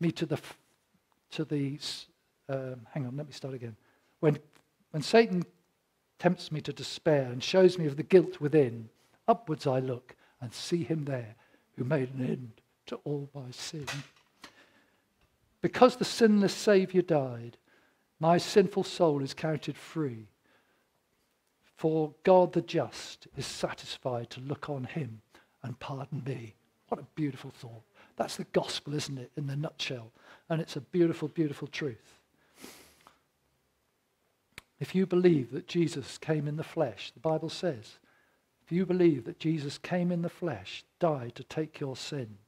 me 0.00 0.10
to 0.12 0.26
the, 0.26 0.40
to 1.32 1.44
the 1.44 1.78
um, 2.48 2.86
hang 2.92 3.06
on, 3.06 3.16
let 3.16 3.26
me 3.26 3.32
start 3.32 3.54
again. 3.54 3.76
When, 4.20 4.38
when 4.90 5.02
Satan 5.02 5.44
tempts 6.24 6.50
me 6.50 6.58
to 6.58 6.72
despair 6.72 7.24
and 7.24 7.44
shows 7.44 7.76
me 7.76 7.84
of 7.84 7.98
the 7.98 8.02
guilt 8.02 8.40
within, 8.40 8.88
upwards 9.28 9.66
I 9.66 9.78
look 9.78 10.16
and 10.40 10.50
see 10.54 10.82
him 10.82 11.04
there 11.04 11.34
who 11.76 11.84
made 11.84 12.14
an 12.14 12.26
end 12.26 12.52
to 12.86 12.96
all 13.04 13.28
my 13.34 13.50
sin. 13.50 13.84
Because 15.60 15.96
the 15.96 16.06
sinless 16.06 16.54
Saviour 16.54 17.02
died, 17.02 17.58
my 18.20 18.38
sinful 18.38 18.84
soul 18.84 19.22
is 19.22 19.34
counted 19.34 19.76
free. 19.76 20.28
For 21.76 22.14
God 22.22 22.54
the 22.54 22.62
just 22.62 23.28
is 23.36 23.44
satisfied 23.44 24.30
to 24.30 24.40
look 24.40 24.70
on 24.70 24.84
him 24.84 25.20
and 25.62 25.78
pardon 25.78 26.22
me. 26.24 26.54
What 26.88 27.02
a 27.02 27.06
beautiful 27.16 27.50
thought. 27.50 27.82
That's 28.16 28.36
the 28.36 28.44
gospel, 28.44 28.94
isn't 28.94 29.18
it, 29.18 29.30
in 29.36 29.46
the 29.46 29.56
nutshell? 29.56 30.10
And 30.48 30.62
it's 30.62 30.76
a 30.76 30.80
beautiful, 30.80 31.28
beautiful 31.28 31.68
truth. 31.68 32.13
If 34.80 34.94
you 34.94 35.06
believe 35.06 35.52
that 35.52 35.68
Jesus 35.68 36.18
came 36.18 36.48
in 36.48 36.56
the 36.56 36.64
flesh, 36.64 37.12
the 37.12 37.20
Bible 37.20 37.48
says, 37.48 37.98
if 38.64 38.72
you 38.72 38.86
believe 38.86 39.24
that 39.24 39.38
Jesus 39.38 39.78
came 39.78 40.10
in 40.10 40.22
the 40.22 40.28
flesh, 40.28 40.84
died 40.98 41.34
to 41.34 41.44
take 41.44 41.80
your 41.80 41.96
sin, 41.96 42.38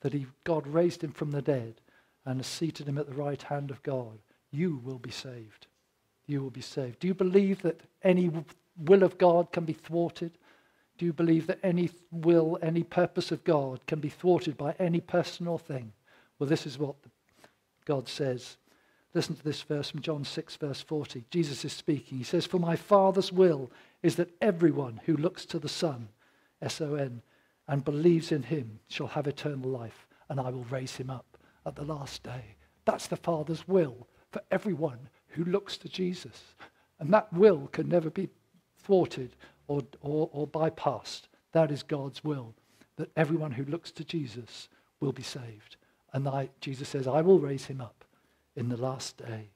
that 0.00 0.12
he, 0.12 0.26
God 0.44 0.66
raised 0.66 1.02
him 1.02 1.12
from 1.12 1.32
the 1.32 1.42
dead 1.42 1.80
and 2.24 2.44
seated 2.44 2.88
him 2.88 2.98
at 2.98 3.06
the 3.06 3.14
right 3.14 3.42
hand 3.42 3.70
of 3.70 3.82
God, 3.82 4.18
you 4.50 4.80
will 4.84 4.98
be 4.98 5.10
saved. 5.10 5.66
You 6.26 6.42
will 6.42 6.50
be 6.50 6.60
saved. 6.60 7.00
Do 7.00 7.08
you 7.08 7.14
believe 7.14 7.62
that 7.62 7.80
any 8.02 8.30
will 8.78 9.02
of 9.02 9.18
God 9.18 9.52
can 9.52 9.64
be 9.64 9.72
thwarted? 9.72 10.38
Do 10.98 11.04
you 11.04 11.12
believe 11.12 11.46
that 11.48 11.60
any 11.62 11.90
will, 12.10 12.58
any 12.62 12.82
purpose 12.82 13.30
of 13.32 13.44
God 13.44 13.84
can 13.86 14.00
be 14.00 14.08
thwarted 14.08 14.56
by 14.56 14.74
any 14.78 15.00
person 15.00 15.46
or 15.46 15.58
thing? 15.58 15.92
Well, 16.38 16.48
this 16.48 16.66
is 16.66 16.78
what 16.78 16.96
God 17.84 18.08
says 18.08 18.56
Listen 19.16 19.34
to 19.34 19.44
this 19.44 19.62
verse 19.62 19.88
from 19.88 20.02
John 20.02 20.24
6, 20.24 20.56
verse 20.56 20.82
40. 20.82 21.24
Jesus 21.30 21.64
is 21.64 21.72
speaking. 21.72 22.18
He 22.18 22.22
says, 22.22 22.44
For 22.44 22.58
my 22.58 22.76
Father's 22.76 23.32
will 23.32 23.70
is 24.02 24.16
that 24.16 24.28
everyone 24.42 25.00
who 25.06 25.16
looks 25.16 25.46
to 25.46 25.58
the 25.58 25.70
Son, 25.70 26.10
S 26.60 26.82
O 26.82 26.96
N, 26.96 27.22
and 27.66 27.82
believes 27.82 28.30
in 28.30 28.42
him 28.42 28.78
shall 28.88 29.06
have 29.06 29.26
eternal 29.26 29.70
life, 29.70 30.06
and 30.28 30.38
I 30.38 30.50
will 30.50 30.64
raise 30.64 30.96
him 30.96 31.08
up 31.08 31.38
at 31.64 31.76
the 31.76 31.84
last 31.86 32.24
day. 32.24 32.56
That's 32.84 33.06
the 33.06 33.16
Father's 33.16 33.66
will 33.66 34.06
for 34.32 34.42
everyone 34.50 35.08
who 35.28 35.44
looks 35.44 35.78
to 35.78 35.88
Jesus. 35.88 36.52
And 37.00 37.10
that 37.14 37.32
will 37.32 37.68
can 37.68 37.88
never 37.88 38.10
be 38.10 38.28
thwarted 38.82 39.34
or, 39.66 39.80
or, 40.02 40.28
or 40.30 40.46
bypassed. 40.46 41.22
That 41.52 41.70
is 41.70 41.82
God's 41.82 42.22
will, 42.22 42.54
that 42.96 43.12
everyone 43.16 43.52
who 43.52 43.64
looks 43.64 43.90
to 43.92 44.04
Jesus 44.04 44.68
will 45.00 45.12
be 45.12 45.22
saved. 45.22 45.76
And 46.12 46.28
I, 46.28 46.50
Jesus 46.60 46.90
says, 46.90 47.08
I 47.08 47.22
will 47.22 47.38
raise 47.38 47.64
him 47.64 47.80
up 47.80 48.05
in 48.56 48.68
the 48.70 48.76
last 48.76 49.16
day. 49.18 49.50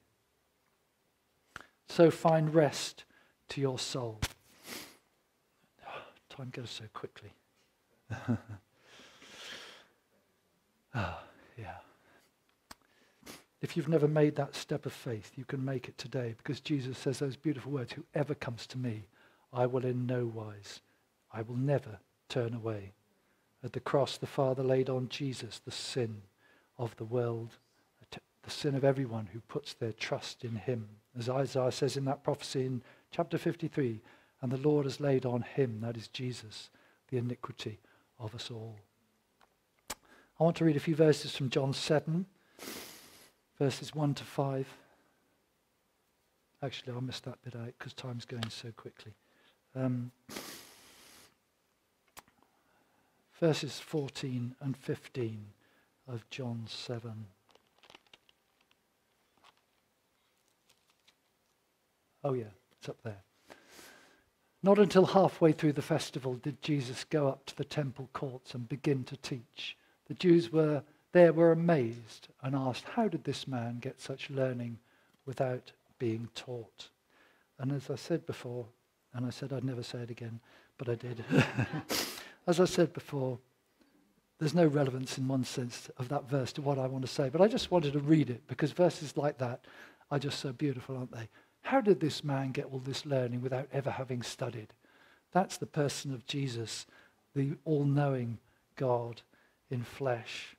So 1.89 2.11
find 2.11 2.55
rest 2.55 3.05
to 3.49 3.61
your 3.61 3.79
soul. 3.79 4.21
Time 6.29 6.51
goes 6.53 6.71
so 6.71 6.85
quickly. 6.93 7.33
ah, 10.95 11.23
yeah. 11.59 11.79
If 13.61 13.77
you've 13.77 13.89
never 13.89 14.07
made 14.09 14.37
that 14.37 14.55
step 14.55 14.87
of 14.87 14.93
faith, 14.93 15.33
you 15.37 15.45
can 15.45 15.65
make 15.65 15.89
it 15.89 15.99
today 15.99 16.35
because 16.37 16.61
Jesus 16.61 16.97
says 16.97 17.19
those 17.19 17.37
beautiful 17.37 17.73
words 17.73 17.93
Whoever 17.93 18.35
comes 18.35 18.67
to 18.69 18.79
me, 18.79 19.07
I 19.53 19.67
will 19.67 19.85
in 19.85 20.07
no 20.07 20.27
wise, 20.27 20.81
I 21.33 21.43
will 21.43 21.57
never 21.57 21.99
turn 22.29 22.55
away. 22.55 22.93
At 23.63 23.73
the 23.73 23.81
cross, 23.81 24.17
the 24.17 24.27
Father 24.27 24.63
laid 24.63 24.89
on 24.89 25.09
Jesus 25.09 25.61
the 25.63 25.71
sin 25.71 26.23
of 26.79 26.97
the 26.97 27.05
world 27.05 27.59
the 28.43 28.51
sin 28.51 28.75
of 28.75 28.85
everyone 28.85 29.29
who 29.33 29.41
puts 29.41 29.75
their 29.75 29.93
trust 29.93 30.45
in 30.45 30.57
him. 30.57 30.89
As 31.19 31.29
Isaiah 31.29 31.73
says 31.73 31.97
in 31.97 32.05
that 32.07 32.23
prophecy 32.23 32.67
in 32.67 32.83
chapter 33.11 33.39
53, 33.39 34.01
and 34.43 34.51
the 34.51 34.57
Lord 34.57 34.87
has 34.87 35.01
laid 35.01 35.27
on 35.27 35.43
him, 35.43 35.81
that 35.83 35.97
is 35.97 36.09
Jesus, 36.09 36.71
the 37.09 37.19
iniquity 37.19 37.79
of 38.19 38.35
us 38.35 38.51
all. 38.51 38.77
I 40.39 40.45
want 40.45 40.57
to 40.57 40.65
read 40.65 40.77
a 40.77 40.81
few 40.81 40.97
verses 40.97 41.37
from 41.37 41.51
John 41.51 41.75
7, 41.75 42.25
verses 43.59 43.95
1 43.95 44.15
to 44.15 44.25
5. 44.25 44.67
Actually, 46.63 46.97
I 46.97 47.01
missed 47.01 47.25
that 47.25 47.43
bit 47.43 47.55
out 47.57 47.75
because 47.79 47.93
time's 47.93 48.25
going 48.25 48.49
so 48.49 48.71
quickly. 48.77 49.13
Um, 49.75 50.13
verses 53.39 53.79
14 53.81 54.55
and 54.61 54.77
15 54.77 55.47
of 56.09 56.29
John 56.31 56.65
7. 56.67 57.27
Oh, 62.23 62.35
yeah, 62.35 62.45
it's 62.79 62.89
up 62.89 63.03
there. 63.03 63.23
Not 64.63 64.79
until 64.79 65.07
halfway 65.07 65.53
through 65.53 65.73
the 65.73 65.83
festival 65.83 66.35
did 66.35 66.61
Jesus 66.61 67.05
go 67.05 67.29
up 67.29 67.47
to 67.47 67.57
the 67.57 67.65
temple 67.65 68.11
courts 68.13 68.53
and 68.53 68.69
begin 68.69 69.05
to 69.05 69.17
teach. 69.17 69.77
The 70.07 70.15
Jews 70.15 70.53
were 70.53 70.83
there 71.13 71.33
were 71.33 71.53
amazed 71.53 72.29
and 72.43 72.55
asked, 72.55 72.85
How 72.85 73.09
did 73.09 73.25
this 73.25 73.49
man 73.49 73.79
get 73.81 74.01
such 74.01 74.31
learning 74.31 74.79
without 75.27 75.73
being 75.99 76.29
taught? 76.35 76.89
And 77.59 77.73
as 77.73 77.91
I 77.91 77.97
said 77.97 78.27
before, 78.27 78.67
and 79.15 79.27
I 79.27 79.31
said 79.31 79.53
I'd 79.53 79.65
never 79.65 79.83
say 79.83 79.99
it 79.99 80.11
again, 80.11 80.41
but 80.79 80.89
I 80.89 80.95
did. 80.95 81.25
as 82.47 82.61
I 82.61 82.65
said 82.65 82.93
before, 82.93 83.39
there's 84.39 84.55
no 84.55 84.67
relevance 84.67 85.19
in 85.19 85.29
one 85.29 85.45
sense 85.45 85.91
of 85.99 86.09
that 86.09 86.29
verse 86.29 86.53
to 86.55 86.63
what 86.63 86.79
I 86.79 86.87
want 86.87 87.05
to 87.05 87.13
say, 87.13 87.29
but 87.29 87.41
I 87.41 87.49
just 87.49 87.71
wanted 87.71 87.93
to 87.95 87.99
read 87.99 88.31
it 88.31 88.47
because 88.47 88.73
verses 88.73 89.17
like 89.17 89.39
that 89.39 89.65
are 90.11 90.19
just 90.19 90.39
so 90.39 90.53
beautiful, 90.53 90.97
aren't 90.97 91.13
they? 91.13 91.29
How 91.63 91.81
did 91.81 92.01
this 92.01 92.25
man 92.25 92.53
get 92.53 92.67
all 92.67 92.79
this 92.79 93.07
learning 93.07 93.43
without 93.43 93.69
ever 93.73 93.91
having 93.91 94.23
studied? 94.23 94.73
That's 95.33 95.57
the 95.57 95.67
person 95.67 96.13
of 96.13 96.27
Jesus, 96.27 96.87
the 97.35 97.53
all 97.65 97.85
knowing 97.85 98.39
God 98.77 99.23
in 99.71 99.83
flesh. 99.83 100.57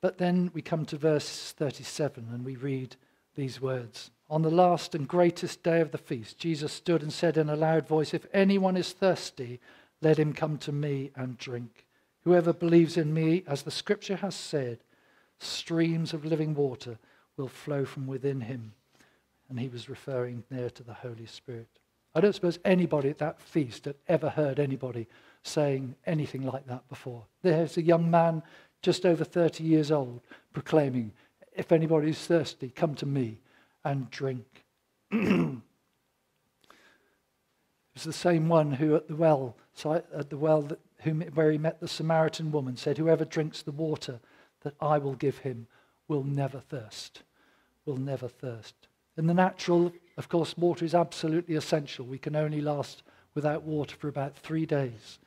But 0.00 0.18
then 0.18 0.50
we 0.54 0.62
come 0.62 0.86
to 0.86 0.96
verse 0.96 1.52
37 1.52 2.28
and 2.32 2.44
we 2.44 2.56
read 2.56 2.96
these 3.34 3.60
words. 3.60 4.10
On 4.30 4.42
the 4.42 4.50
last 4.50 4.94
and 4.94 5.08
greatest 5.08 5.62
day 5.62 5.80
of 5.80 5.90
the 5.90 5.98
feast, 5.98 6.38
Jesus 6.38 6.72
stood 6.72 7.02
and 7.02 7.12
said 7.12 7.36
in 7.36 7.50
a 7.50 7.56
loud 7.56 7.86
voice, 7.86 8.14
If 8.14 8.26
anyone 8.32 8.76
is 8.76 8.92
thirsty, 8.92 9.60
let 10.00 10.18
him 10.18 10.32
come 10.32 10.56
to 10.58 10.72
me 10.72 11.10
and 11.16 11.36
drink. 11.36 11.86
Whoever 12.24 12.52
believes 12.52 12.96
in 12.96 13.12
me, 13.12 13.42
as 13.46 13.62
the 13.62 13.70
scripture 13.70 14.16
has 14.16 14.34
said, 14.34 14.78
streams 15.38 16.14
of 16.14 16.24
living 16.24 16.54
water 16.54 16.98
will 17.40 17.48
flow 17.48 17.84
from 17.86 18.06
within 18.06 18.42
him. 18.42 18.72
And 19.48 19.58
he 19.58 19.68
was 19.68 19.88
referring 19.88 20.44
there 20.50 20.70
to 20.70 20.82
the 20.82 20.92
Holy 20.94 21.26
Spirit. 21.26 21.68
I 22.14 22.20
don't 22.20 22.34
suppose 22.34 22.58
anybody 22.64 23.08
at 23.08 23.18
that 23.18 23.40
feast 23.40 23.86
had 23.86 23.96
ever 24.08 24.28
heard 24.28 24.60
anybody 24.60 25.08
saying 25.42 25.94
anything 26.06 26.42
like 26.42 26.66
that 26.66 26.86
before. 26.88 27.24
There's 27.42 27.76
a 27.76 27.82
young 27.82 28.10
man 28.10 28.42
just 28.82 29.06
over 29.06 29.24
30 29.24 29.64
years 29.64 29.90
old 29.90 30.20
proclaiming, 30.52 31.12
If 31.52 31.72
anybody 31.72 32.10
is 32.10 32.18
thirsty, 32.18 32.70
come 32.70 32.94
to 32.96 33.06
me 33.06 33.40
and 33.84 34.10
drink. 34.10 34.64
it 35.10 35.56
was 37.94 38.04
the 38.04 38.12
same 38.12 38.48
one 38.48 38.72
who 38.72 38.96
at 38.96 39.08
the 39.08 39.16
well, 39.16 39.56
at 39.84 40.30
the 40.30 40.36
well 40.36 40.62
that, 40.62 40.80
whom, 41.00 41.22
where 41.34 41.50
he 41.50 41.58
met 41.58 41.80
the 41.80 41.88
Samaritan 41.88 42.52
woman, 42.52 42.76
said, 42.76 42.98
Whoever 42.98 43.24
drinks 43.24 43.62
the 43.62 43.72
water 43.72 44.20
that 44.62 44.74
I 44.80 44.98
will 44.98 45.14
give 45.14 45.38
him 45.38 45.66
will 46.06 46.24
never 46.24 46.60
thirst 46.60 47.22
will 47.86 47.96
never 47.96 48.28
thirst. 48.28 48.74
In 49.16 49.26
the 49.26 49.34
natural, 49.34 49.92
of 50.16 50.28
course, 50.28 50.56
water 50.56 50.84
is 50.84 50.94
absolutely 50.94 51.56
essential. 51.56 52.06
We 52.06 52.18
can 52.18 52.36
only 52.36 52.60
last 52.60 53.02
without 53.34 53.62
water 53.62 53.96
for 53.96 54.08
about 54.08 54.36
three 54.36 54.66
days. 54.66 55.18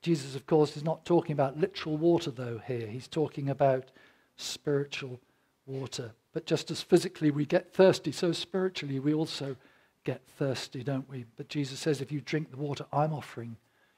Jesus, 0.00 0.34
of 0.34 0.46
course, 0.46 0.76
is 0.76 0.84
not 0.84 1.04
talking 1.04 1.32
about 1.32 1.58
literal 1.58 1.96
water, 1.96 2.30
though, 2.30 2.60
here. 2.66 2.86
He's 2.86 3.08
talking 3.08 3.48
about 3.48 3.90
spiritual 4.36 5.20
water. 5.66 6.12
But 6.32 6.46
just 6.46 6.70
as 6.70 6.82
physically 6.82 7.30
we 7.30 7.46
get 7.46 7.72
thirsty, 7.72 8.10
so 8.10 8.32
spiritually 8.32 8.98
we 8.98 9.14
also 9.14 9.56
get 10.04 10.22
thirsty, 10.36 10.82
don't 10.82 11.08
we? 11.08 11.24
But 11.36 11.48
Jesus 11.48 11.78
says, 11.78 12.00
if 12.00 12.10
you 12.10 12.20
drink 12.20 12.50
the 12.50 12.56
water 12.56 12.84
I'm 12.92 13.12
offering, 13.12 13.56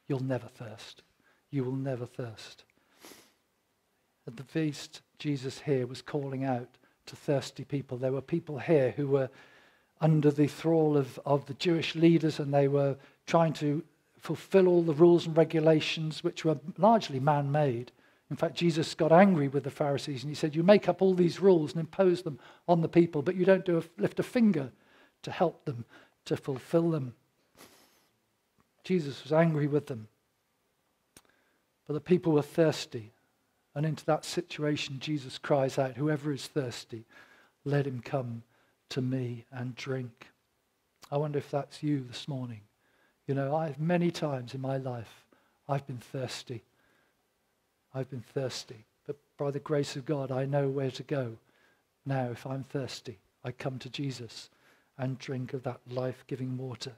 you'll 0.09 0.23
never 0.23 0.49
thirst. 0.49 1.03
You 1.51 1.65
will 1.65 1.77
never 1.77 2.05
thirst. 2.05 2.65
At 4.27 4.37
the 4.37 4.45
feast, 4.45 5.01
Jesus 5.25 5.61
here 5.61 5.87
was 5.87 6.03
calling 6.03 6.45
out 6.45 6.69
to 7.07 7.17
thirsty 7.17 7.65
people. 7.65 7.97
There 7.97 8.13
were 8.13 8.21
people 8.21 8.59
here 8.59 8.91
who 8.91 9.07
were 9.07 9.31
under 9.99 10.31
the 10.31 10.47
thrall 10.47 10.99
of, 10.99 11.19
of 11.25 11.47
the 11.47 11.55
Jewish 11.55 11.95
leaders 11.95 12.39
and 12.39 12.53
they 12.53 12.69
were 12.69 12.97
trying 13.27 13.55
to 13.55 13.83
fulfill 14.19 14.69
all 14.69 14.83
the 14.83 14.93
rules 14.93 15.27
and 15.27 15.35
regulations 15.35 16.23
which 16.23 16.45
were 16.45 16.59
largely 16.77 17.21
man 17.21 17.51
made. 17.51 17.91
In 18.29 18.37
fact, 18.37 18.55
Jesus 18.55 18.95
got 18.95 19.13
angry 19.13 19.49
with 19.49 19.65
the 19.65 19.71
Pharisees 19.71 20.25
and 20.25 20.31
he 20.31 20.35
said, 20.35 20.55
You 20.55 20.63
make 20.63 20.91
up 20.91 21.01
all 21.01 21.15
these 21.15 21.41
rules 21.41 21.73
and 21.73 21.81
impose 21.81 22.21
them 22.21 22.39
on 22.69 22.83
the 22.83 22.89
people, 22.91 23.23
but 23.23 23.35
you 23.35 23.47
don't 23.47 23.65
do 23.65 23.79
a, 23.79 23.83
lift 23.97 24.21
a 24.21 24.23
finger 24.23 24.73
to 25.23 25.31
help 25.31 25.65
them 25.65 25.87
to 26.27 26.37
fulfill 26.37 26.91
them. 26.91 27.15
Jesus 28.83 29.23
was 29.23 29.33
angry 29.33 29.69
with 29.69 29.87
them. 29.87 30.07
But 31.87 31.95
the 31.95 32.01
people 32.01 32.33
were 32.33 32.43
thirsty. 32.43 33.14
And 33.75 33.85
into 33.85 34.05
that 34.07 34.25
situation, 34.25 35.01
Jesus 35.01 35.39
cries 35.39 35.79
out, 35.79 35.97
Whoever 35.97 36.33
is 36.33 36.47
thirsty, 36.47 37.05
let 37.65 37.87
him 37.87 38.01
come 38.01 38.43
to 38.91 39.01
me 39.01 39.47
and 39.51 39.75
drink. 39.75 40.29
I 41.11 41.17
wonder 41.17 41.39
if 41.39 41.51
that's 41.51 41.83
you 41.83 42.05
this 42.07 42.29
morning. 42.29 42.61
You 43.27 43.35
know, 43.35 43.57
I've 43.57 43.81
many 43.81 44.11
times 44.11 44.55
in 44.55 44.61
my 44.61 44.77
life, 44.77 45.25
I've 45.69 45.87
been 45.87 45.99
thirsty. 45.99 46.63
I've 47.95 48.11
been 48.11 48.25
thirsty. 48.35 48.85
But 49.07 49.17
by 49.37 49.51
the 49.51 49.61
grace 49.61 49.97
of 49.97 50.05
God, 50.05 50.31
I 50.31 50.45
know 50.45 50.69
where 50.69 50.91
to 50.93 51.03
go. 51.03 51.37
Now, 52.07 52.31
if 52.31 52.47
I'm 52.47 52.65
thirsty, 52.65 53.19
I 53.45 53.51
come 53.51 53.79
to 53.79 53.91
Jesus 53.91 54.51
and 54.99 55.19
drink 55.19 55.53
of 55.53 55.63
that 55.65 55.81
life 55.91 56.25
giving 56.27 56.57
water. 56.57 56.93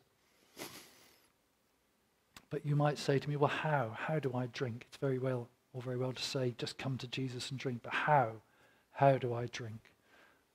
But 2.50 2.66
you 2.66 2.76
might 2.76 2.98
say 2.98 3.18
to 3.18 3.28
me, 3.28 3.36
well, 3.36 3.48
how? 3.48 3.96
How 3.96 4.18
do 4.18 4.32
I 4.34 4.46
drink? 4.46 4.84
It's 4.88 4.98
very 4.98 5.18
well 5.18 5.48
all 5.76 5.82
very 5.82 5.98
well 5.98 6.12
to 6.12 6.22
say, 6.22 6.54
just 6.56 6.78
come 6.78 6.96
to 6.96 7.06
Jesus 7.06 7.50
and 7.50 7.60
drink, 7.60 7.80
but 7.82 7.92
how? 7.92 8.30
How 8.92 9.18
do 9.18 9.34
I 9.34 9.44
drink? 9.46 9.92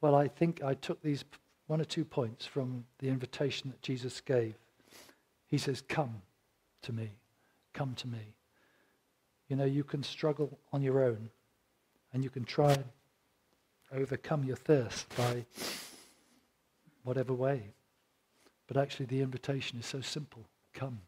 Well, 0.01 0.15
I 0.15 0.27
think 0.27 0.63
I 0.63 0.73
took 0.73 0.99
these 1.03 1.23
one 1.67 1.79
or 1.79 1.85
two 1.85 2.03
points 2.03 2.43
from 2.47 2.85
the 2.97 3.07
invitation 3.07 3.69
that 3.69 3.83
Jesus 3.83 4.19
gave. 4.19 4.55
He 5.45 5.59
says, 5.59 5.83
Come 5.87 6.23
to 6.81 6.91
me. 6.91 7.11
Come 7.71 7.93
to 7.95 8.07
me. 8.07 8.33
You 9.47 9.57
know, 9.57 9.65
you 9.65 9.83
can 9.83 10.01
struggle 10.01 10.57
on 10.73 10.81
your 10.81 11.03
own 11.03 11.29
and 12.13 12.23
you 12.23 12.31
can 12.31 12.43
try 12.43 12.73
and 12.73 12.85
overcome 13.93 14.43
your 14.43 14.55
thirst 14.55 15.15
by 15.15 15.45
whatever 17.03 17.33
way. 17.33 17.73
But 18.65 18.77
actually, 18.77 19.05
the 19.05 19.21
invitation 19.21 19.77
is 19.77 19.85
so 19.85 20.01
simple 20.01 20.45
come. 20.73 21.01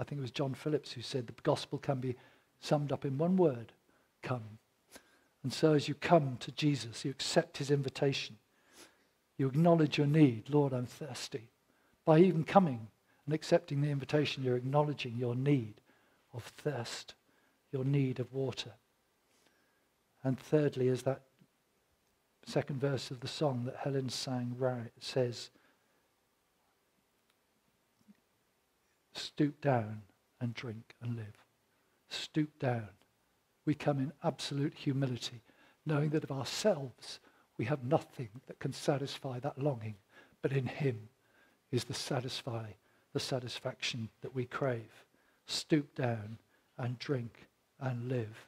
I 0.00 0.04
think 0.04 0.20
it 0.20 0.22
was 0.22 0.30
John 0.30 0.54
Phillips 0.54 0.92
who 0.92 1.02
said 1.02 1.26
the 1.26 1.34
gospel 1.42 1.78
can 1.78 1.98
be 1.98 2.16
summed 2.60 2.92
up 2.92 3.04
in 3.04 3.18
one 3.18 3.36
word 3.36 3.72
come. 4.22 4.58
And 5.42 5.52
so, 5.52 5.74
as 5.74 5.88
you 5.88 5.94
come 5.94 6.36
to 6.40 6.50
Jesus, 6.52 7.04
you 7.04 7.10
accept 7.10 7.58
his 7.58 7.70
invitation. 7.70 8.36
You 9.36 9.46
acknowledge 9.46 9.96
your 9.96 10.06
need. 10.06 10.50
Lord, 10.50 10.72
I'm 10.72 10.86
thirsty. 10.86 11.48
By 12.04 12.18
even 12.18 12.44
coming 12.44 12.88
and 13.24 13.34
accepting 13.34 13.80
the 13.80 13.90
invitation, 13.90 14.42
you're 14.42 14.56
acknowledging 14.56 15.16
your 15.16 15.36
need 15.36 15.74
of 16.34 16.42
thirst, 16.42 17.14
your 17.70 17.84
need 17.84 18.18
of 18.18 18.32
water. 18.32 18.72
And 20.24 20.38
thirdly, 20.38 20.88
as 20.88 21.02
that 21.02 21.22
second 22.44 22.80
verse 22.80 23.10
of 23.10 23.20
the 23.20 23.28
song 23.28 23.64
that 23.66 23.76
Helen 23.76 24.08
sang 24.08 24.56
right, 24.58 24.90
says, 24.98 25.50
stoop 29.14 29.60
down 29.60 30.02
and 30.40 30.54
drink 30.54 30.94
and 31.00 31.16
live 31.16 31.47
stoop 32.08 32.58
down. 32.58 32.88
We 33.64 33.74
come 33.74 33.98
in 33.98 34.12
absolute 34.22 34.74
humility, 34.74 35.42
knowing 35.84 36.10
that 36.10 36.24
of 36.24 36.32
ourselves 36.32 37.20
we 37.58 37.64
have 37.66 37.84
nothing 37.84 38.28
that 38.46 38.58
can 38.60 38.72
satisfy 38.72 39.40
that 39.40 39.58
longing, 39.58 39.96
but 40.42 40.52
in 40.52 40.66
Him 40.66 41.08
is 41.70 41.84
the 41.84 41.94
satisfy, 41.94 42.70
the 43.12 43.20
satisfaction 43.20 44.08
that 44.22 44.34
we 44.34 44.44
crave. 44.44 45.04
Stoop 45.46 45.94
down 45.94 46.38
and 46.78 46.98
drink 46.98 47.46
and 47.80 48.08
live. 48.08 48.46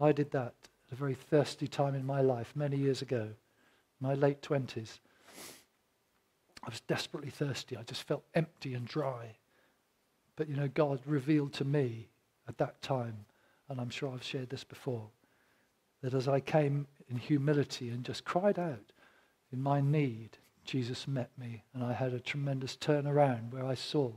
I 0.00 0.12
did 0.12 0.30
that 0.32 0.54
at 0.86 0.92
a 0.92 0.96
very 0.96 1.14
thirsty 1.14 1.68
time 1.68 1.94
in 1.94 2.04
my 2.04 2.20
life 2.20 2.52
many 2.54 2.76
years 2.76 3.02
ago, 3.02 3.30
my 4.00 4.14
late 4.14 4.42
20s. 4.42 4.98
I 6.64 6.70
was 6.70 6.80
desperately 6.80 7.30
thirsty. 7.30 7.76
I 7.76 7.82
just 7.82 8.02
felt 8.02 8.24
empty 8.34 8.74
and 8.74 8.86
dry. 8.86 9.36
But 10.36 10.48
you 10.48 10.56
know, 10.56 10.68
God 10.68 11.00
revealed 11.06 11.52
to 11.54 11.64
me 11.64 12.08
at 12.48 12.58
that 12.58 12.82
time, 12.82 13.24
and 13.68 13.80
I'm 13.80 13.90
sure 13.90 14.12
I've 14.12 14.22
shared 14.22 14.50
this 14.50 14.64
before, 14.64 15.08
that 16.02 16.14
as 16.14 16.28
I 16.28 16.40
came 16.40 16.86
in 17.08 17.16
humility 17.16 17.88
and 17.88 18.04
just 18.04 18.24
cried 18.24 18.58
out 18.58 18.92
in 19.52 19.62
my 19.62 19.80
need, 19.80 20.38
Jesus 20.64 21.06
met 21.06 21.30
me, 21.38 21.62
and 21.72 21.84
I 21.84 21.92
had 21.92 22.12
a 22.12 22.20
tremendous 22.20 22.76
turnaround 22.76 23.52
where 23.52 23.64
I 23.64 23.74
saw 23.74 24.12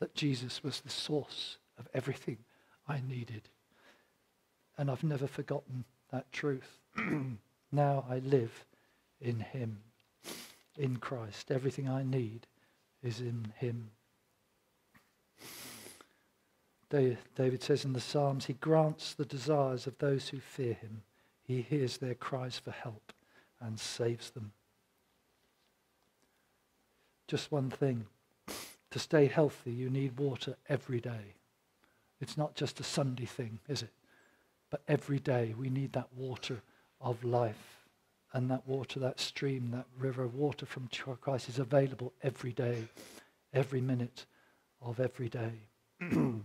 that 0.00 0.14
Jesus 0.14 0.62
was 0.62 0.80
the 0.80 0.90
source 0.90 1.58
of 1.78 1.88
everything 1.94 2.38
I 2.86 3.00
needed. 3.00 3.48
And 4.76 4.90
I've 4.90 5.04
never 5.04 5.26
forgotten 5.26 5.84
that 6.10 6.30
truth. 6.32 6.78
Now 7.70 8.06
I 8.08 8.20
live 8.20 8.64
in 9.20 9.40
him, 9.40 9.78
in 10.78 10.96
Christ. 10.96 11.50
Everything 11.50 11.88
I 11.88 12.02
need 12.02 12.46
is 13.02 13.20
in 13.20 13.52
him. 13.56 13.90
David 16.90 17.62
says 17.62 17.84
in 17.84 17.92
the 17.92 18.00
Psalms, 18.00 18.46
He 18.46 18.54
grants 18.54 19.14
the 19.14 19.24
desires 19.24 19.86
of 19.86 19.98
those 19.98 20.28
who 20.28 20.40
fear 20.40 20.74
Him. 20.74 21.02
He 21.42 21.60
hears 21.62 21.98
their 21.98 22.14
cries 22.14 22.58
for 22.58 22.70
help 22.70 23.12
and 23.60 23.78
saves 23.78 24.30
them. 24.30 24.52
Just 27.26 27.52
one 27.52 27.70
thing 27.70 28.06
to 28.90 28.98
stay 28.98 29.26
healthy, 29.26 29.70
you 29.70 29.90
need 29.90 30.18
water 30.18 30.56
every 30.68 31.00
day. 31.00 31.34
It's 32.20 32.38
not 32.38 32.54
just 32.54 32.80
a 32.80 32.84
Sunday 32.84 33.26
thing, 33.26 33.60
is 33.68 33.82
it? 33.82 33.92
But 34.70 34.82
every 34.88 35.18
day 35.18 35.54
we 35.58 35.68
need 35.68 35.92
that 35.92 36.08
water 36.16 36.62
of 37.00 37.22
life. 37.22 37.84
And 38.32 38.50
that 38.50 38.66
water, 38.66 39.00
that 39.00 39.20
stream, 39.20 39.70
that 39.70 39.86
river 39.98 40.22
of 40.22 40.34
water 40.34 40.66
from 40.66 40.88
Christ 41.20 41.48
is 41.48 41.58
available 41.58 42.12
every 42.22 42.52
day, 42.52 42.88
every 43.52 43.80
minute 43.80 44.26
of 44.82 45.00
every 45.00 45.28
day. 45.28 45.52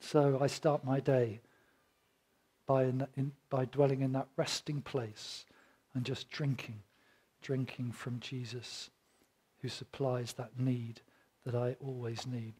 so 0.00 0.38
I 0.40 0.46
start 0.46 0.84
my 0.84 1.00
day 1.00 1.40
by, 2.66 2.84
in, 2.84 3.06
in, 3.16 3.32
by 3.50 3.64
dwelling 3.64 4.00
in 4.00 4.12
that 4.12 4.28
resting 4.36 4.80
place 4.80 5.44
and 5.94 6.04
just 6.04 6.30
drinking, 6.30 6.80
drinking 7.42 7.92
from 7.92 8.20
Jesus 8.20 8.90
who 9.60 9.68
supplies 9.68 10.32
that 10.34 10.58
need 10.58 11.00
that 11.44 11.54
I 11.54 11.76
always 11.84 12.26
need. 12.26 12.54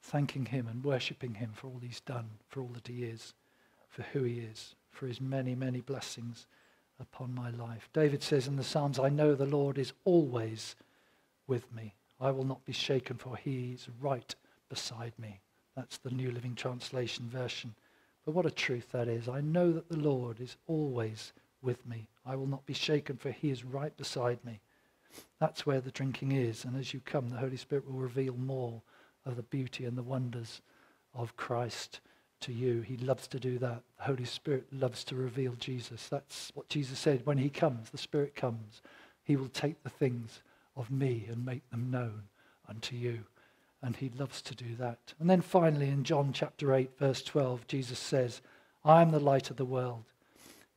Thanking 0.00 0.46
him 0.46 0.68
and 0.68 0.84
worshipping 0.84 1.34
him 1.34 1.50
for 1.52 1.66
all 1.66 1.80
he's 1.82 2.00
done, 2.00 2.30
for 2.48 2.60
all 2.60 2.70
that 2.74 2.88
he 2.88 3.04
is, 3.04 3.34
for 3.88 4.02
who 4.12 4.22
he 4.22 4.38
is, 4.38 4.74
for 4.90 5.06
his 5.06 5.20
many, 5.20 5.54
many 5.54 5.80
blessings 5.80 6.46
upon 7.00 7.34
my 7.34 7.50
life. 7.50 7.88
David 7.92 8.22
says 8.22 8.46
in 8.46 8.56
the 8.56 8.64
Psalms, 8.64 8.98
I 8.98 9.08
know 9.08 9.34
the 9.34 9.44
Lord 9.44 9.76
is 9.76 9.92
always 10.04 10.76
with 11.46 11.70
me. 11.74 11.94
I 12.20 12.30
will 12.30 12.44
not 12.44 12.64
be 12.64 12.72
shaken, 12.72 13.16
for 13.16 13.36
he 13.36 13.72
is 13.72 13.88
right 14.00 14.34
beside 14.68 15.12
me. 15.18 15.40
That's 15.76 15.98
the 15.98 16.10
New 16.10 16.30
Living 16.30 16.54
Translation 16.54 17.28
version. 17.28 17.74
But 18.24 18.32
what 18.32 18.46
a 18.46 18.50
truth 18.50 18.90
that 18.92 19.08
is. 19.08 19.28
I 19.28 19.40
know 19.40 19.72
that 19.72 19.88
the 19.88 19.98
Lord 19.98 20.40
is 20.40 20.56
always 20.66 21.32
with 21.62 21.86
me. 21.86 22.08
I 22.24 22.34
will 22.36 22.46
not 22.46 22.66
be 22.66 22.74
shaken, 22.74 23.16
for 23.16 23.30
he 23.30 23.50
is 23.50 23.64
right 23.64 23.96
beside 23.96 24.44
me. 24.44 24.60
That's 25.38 25.64
where 25.64 25.80
the 25.80 25.90
drinking 25.90 26.32
is. 26.32 26.64
And 26.64 26.76
as 26.76 26.92
you 26.92 27.00
come, 27.04 27.28
the 27.28 27.36
Holy 27.36 27.56
Spirit 27.56 27.86
will 27.86 27.98
reveal 27.98 28.34
more 28.34 28.82
of 29.24 29.36
the 29.36 29.42
beauty 29.42 29.84
and 29.84 29.96
the 29.96 30.02
wonders 30.02 30.60
of 31.14 31.36
Christ 31.36 32.00
to 32.40 32.52
you. 32.52 32.80
He 32.82 32.96
loves 32.96 33.26
to 33.28 33.40
do 33.40 33.58
that. 33.58 33.82
The 33.98 34.04
Holy 34.04 34.24
Spirit 34.24 34.66
loves 34.72 35.04
to 35.04 35.16
reveal 35.16 35.52
Jesus. 35.58 36.08
That's 36.08 36.50
what 36.54 36.68
Jesus 36.68 36.98
said. 36.98 37.24
When 37.24 37.38
he 37.38 37.48
comes, 37.48 37.90
the 37.90 37.98
Spirit 37.98 38.34
comes, 38.34 38.82
he 39.22 39.36
will 39.36 39.48
take 39.48 39.82
the 39.82 39.90
things 39.90 40.42
of 40.76 40.90
me 40.90 41.26
and 41.30 41.44
make 41.44 41.68
them 41.70 41.90
known 41.90 42.24
unto 42.68 42.96
you. 42.96 43.20
And 43.86 43.94
he 43.94 44.10
loves 44.18 44.42
to 44.42 44.54
do 44.56 44.74
that. 44.80 45.14
And 45.20 45.30
then 45.30 45.40
finally, 45.40 45.90
in 45.90 46.02
John 46.02 46.32
chapter 46.32 46.74
8, 46.74 46.98
verse 46.98 47.22
12, 47.22 47.68
Jesus 47.68 48.00
says, 48.00 48.40
I 48.84 49.00
am 49.00 49.12
the 49.12 49.20
light 49.20 49.48
of 49.48 49.58
the 49.58 49.64
world. 49.64 50.02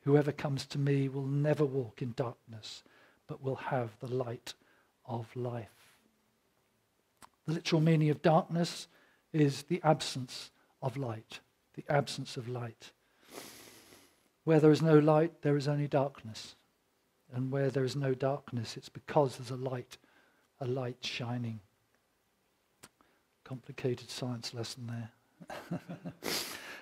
Whoever 0.01 0.31
comes 0.31 0.67
to 0.67 0.77
me 0.77 1.09
will 1.09 1.25
never 1.25 1.65
walk 1.65 2.03
in 2.03 2.13
darkness, 2.15 2.83
but 3.25 3.41
will 3.41 3.55
have 3.55 3.97
the 3.99 4.13
light 4.13 4.53
of 5.07 5.35
life. 5.35 5.71
The 7.47 7.53
literal 7.53 7.81
meaning 7.81 8.11
of 8.11 8.21
darkness 8.21 8.87
is 9.33 9.63
the 9.63 9.81
absence 9.83 10.51
of 10.79 10.95
light, 10.95 11.39
the 11.73 11.85
absence 11.89 12.37
of 12.37 12.47
light. 12.47 12.91
Where 14.43 14.59
there 14.59 14.71
is 14.71 14.83
no 14.83 14.99
light, 14.99 15.41
there 15.41 15.57
is 15.57 15.67
only 15.67 15.87
darkness. 15.87 16.55
And 17.33 17.51
where 17.51 17.71
there 17.71 17.83
is 17.83 17.95
no 17.95 18.13
darkness, 18.13 18.77
it's 18.77 18.87
because 18.87 19.37
there's 19.37 19.49
a 19.49 19.55
light, 19.55 19.97
a 20.61 20.67
light 20.67 20.97
shining. 21.01 21.61
Complicated 23.49 24.11
science 24.11 24.53
lesson 24.53 24.85
there. 24.85 25.79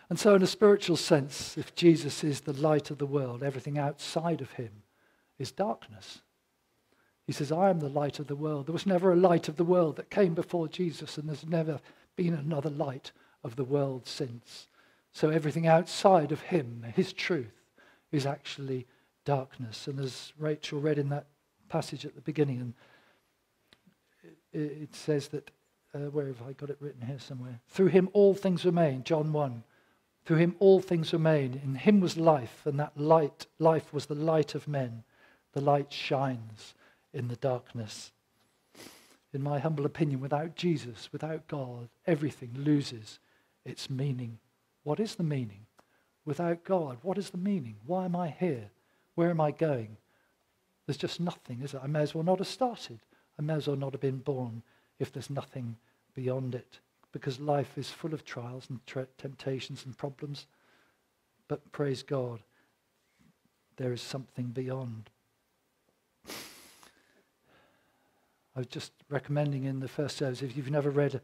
and 0.09 0.19
so, 0.19 0.35
in 0.35 0.43
a 0.43 0.47
spiritual 0.47 0.97
sense, 0.97 1.57
if 1.57 1.73
Jesus 1.75 2.25
is 2.25 2.41
the 2.41 2.51
light 2.51 2.91
of 2.91 2.97
the 2.97 3.05
world, 3.05 3.41
everything 3.41 3.77
outside 3.77 4.41
of 4.41 4.51
him 4.51 4.83
is 5.39 5.49
darkness. 5.49 6.19
He 7.25 7.31
says, 7.31 7.53
I 7.53 7.69
am 7.69 7.79
the 7.79 7.87
light 7.87 8.19
of 8.19 8.27
the 8.27 8.35
world. 8.35 8.67
There 8.67 8.73
was 8.73 8.85
never 8.85 9.13
a 9.13 9.15
light 9.15 9.47
of 9.47 9.55
the 9.55 9.63
world 9.63 9.95
that 9.95 10.09
came 10.09 10.33
before 10.33 10.67
Jesus, 10.67 11.17
and 11.17 11.29
there's 11.29 11.45
never 11.45 11.79
been 12.17 12.33
another 12.33 12.69
light 12.69 13.13
of 13.45 13.55
the 13.55 13.63
world 13.63 14.05
since. 14.05 14.67
So 15.13 15.29
everything 15.29 15.67
outside 15.67 16.33
of 16.33 16.41
him, 16.41 16.83
his 16.97 17.13
truth, 17.13 17.63
is 18.11 18.25
actually 18.25 18.87
darkness. 19.23 19.87
And 19.87 20.01
as 20.01 20.33
Rachel 20.37 20.81
read 20.81 20.97
in 20.97 21.07
that 21.09 21.27
passage 21.69 22.05
at 22.05 22.15
the 22.15 22.21
beginning, 22.21 22.59
and 22.59 22.73
it, 24.51 24.93
says 24.93 25.29
that, 25.29 25.49
uh, 25.97 26.09
where 26.09 26.27
have 26.27 26.41
I 26.41 26.53
got 26.53 26.69
it 26.69 26.77
written 26.79 27.01
here 27.01 27.19
somewhere? 27.19 27.59
Through 27.69 27.87
him 27.87 28.09
all 28.13 28.33
things 28.33 28.63
were 28.63 28.71
made, 28.71 29.05
John 29.05 29.33
1. 29.33 29.63
Through 30.25 30.37
him 30.37 30.55
all 30.59 30.79
things 30.79 31.13
were 31.13 31.19
made. 31.19 31.61
In 31.63 31.75
him 31.75 31.99
was 31.99 32.17
life, 32.17 32.61
and 32.65 32.79
that 32.79 32.97
light, 32.97 33.47
life 33.59 33.93
was 33.93 34.05
the 34.05 34.15
light 34.15 34.55
of 34.55 34.67
men. 34.67 35.03
The 35.53 35.61
light 35.61 35.91
shines 35.91 36.73
in 37.13 37.27
the 37.27 37.35
darkness. 37.37 38.11
In 39.33 39.41
my 39.41 39.59
humble 39.59 39.85
opinion, 39.85 40.19
without 40.19 40.55
Jesus, 40.55 41.09
without 41.11 41.47
God, 41.47 41.89
everything 42.05 42.51
loses 42.55 43.19
its 43.65 43.89
meaning. 43.89 44.39
What 44.83 44.99
is 44.99 45.15
the 45.15 45.23
meaning? 45.23 45.65
Without 46.25 46.63
God, 46.63 46.97
what 47.01 47.17
is 47.17 47.29
the 47.29 47.37
meaning? 47.37 47.75
Why 47.85 48.05
am 48.05 48.15
I 48.15 48.29
here? 48.29 48.69
Where 49.15 49.29
am 49.29 49.41
I 49.41 49.51
going? 49.51 49.97
There's 50.85 50.97
just 50.97 51.19
nothing, 51.19 51.61
is 51.61 51.73
it? 51.73 51.81
I 51.83 51.87
may 51.87 52.01
as 52.01 52.13
well 52.13 52.23
not 52.23 52.39
have 52.39 52.47
started. 52.47 52.99
I 53.39 53.41
may 53.41 53.55
as 53.55 53.67
well 53.67 53.77
not 53.77 53.93
have 53.93 54.01
been 54.01 54.19
born 54.19 54.63
if 54.99 55.11
there's 55.11 55.29
nothing 55.29 55.77
beyond 56.17 56.55
it. 56.55 56.79
Because 57.11 57.39
life 57.39 57.77
is 57.77 57.89
full 57.91 58.13
of 58.13 58.25
trials 58.25 58.67
and 58.69 58.79
temptations 59.17 59.85
and 59.85 59.95
problems. 59.97 60.47
But 61.47 61.71
praise 61.71 62.03
God, 62.03 62.39
there 63.77 63.93
is 63.93 64.01
something 64.01 64.47
beyond. 64.47 65.11
I 68.55 68.61
was 68.61 68.67
just 68.67 68.91
recommending 69.09 69.65
in 69.65 69.79
the 69.79 69.87
first 69.87 70.17
service, 70.17 70.41
if 70.41 70.57
you've 70.57 70.71
never 70.71 70.89
read 70.89 71.13
a, 71.13 71.21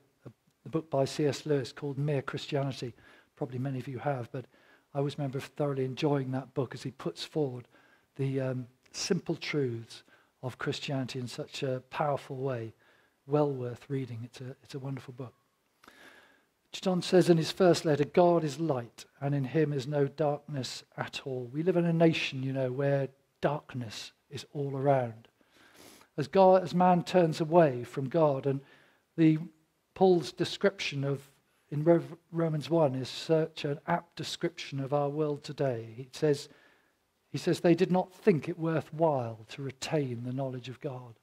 a 0.65 0.69
book 0.69 0.91
by 0.91 1.06
C.S. 1.06 1.47
Lewis 1.47 1.71
called 1.71 1.97
Mere 1.97 2.21
Christianity, 2.21 2.93
probably 3.36 3.58
many 3.58 3.79
of 3.79 3.88
you 3.88 3.97
have, 3.97 4.32
but 4.32 4.45
I 4.93 4.99
always 4.99 5.17
remember 5.17 5.39
thoroughly 5.39 5.86
enjoying 5.86 6.32
that 6.32 6.53
book 6.53 6.75
as 6.75 6.84
he 6.84 6.91
puts 6.91 7.23
forward 7.23 7.67
the 8.15 8.39
um, 8.39 8.67
simple 8.91 9.36
truths 9.36 10.03
of 10.43 10.60
Christianity 10.60 11.17
in 11.17 11.27
such 11.27 11.63
a 11.63 11.82
powerful 11.89 12.36
way. 12.36 12.73
Well 13.27 13.51
worth 13.51 13.86
reading. 13.89 14.21
It's 14.23 14.41
a, 14.41 14.55
it's 14.63 14.75
a 14.75 14.79
wonderful 14.79 15.13
book. 15.13 15.33
John 16.71 17.01
says 17.01 17.29
in 17.29 17.38
his 17.38 17.51
first 17.51 17.86
letter, 17.86 18.03
God 18.03 18.43
is 18.43 18.59
light, 18.59 19.05
and 19.21 19.36
in 19.36 19.43
him 19.43 19.71
is 19.71 19.87
no 19.87 20.08
darkness 20.08 20.83
at 20.98 21.21
all. 21.25 21.50
We 21.54 21.62
live 21.62 21.77
in 21.77 21.85
a 21.85 21.93
nation, 21.93 22.41
you 22.41 22.52
know, 22.52 22.71
where 22.71 23.10
darkness 23.41 24.12
is 24.31 24.45
all 24.54 24.75
around 24.75 25.27
as 26.17 26.27
God, 26.27 26.63
as 26.63 26.73
man 26.73 27.04
turns 27.04 27.41
away 27.41 27.83
from 27.83 28.10
God. 28.10 28.45
And 28.45 28.62
the 29.17 29.39
Paul's 29.95 30.31
description 30.31 31.04
of 31.04 31.29
in 31.71 32.04
Romans 32.31 32.69
1 32.69 32.93
is 32.93 33.10
such 33.10 33.65
an 33.65 33.79
apt 33.87 34.15
description 34.15 34.79
of 34.79 34.93
our 34.93 35.10
world 35.10 35.43
today. 35.43 35.87
He 35.98 36.08
says, 36.12 36.48
he 37.31 37.39
says 37.39 37.62
they 37.62 37.73
did 37.73 37.91
not 37.91 38.13
think 38.13 38.48
it 38.48 38.60
worthwhile 38.60 39.39
to 39.50 39.63
retain 39.63 40.23
the 40.23 40.33
knowledge 40.33 40.69
of 40.69 40.79
God. 40.81 41.15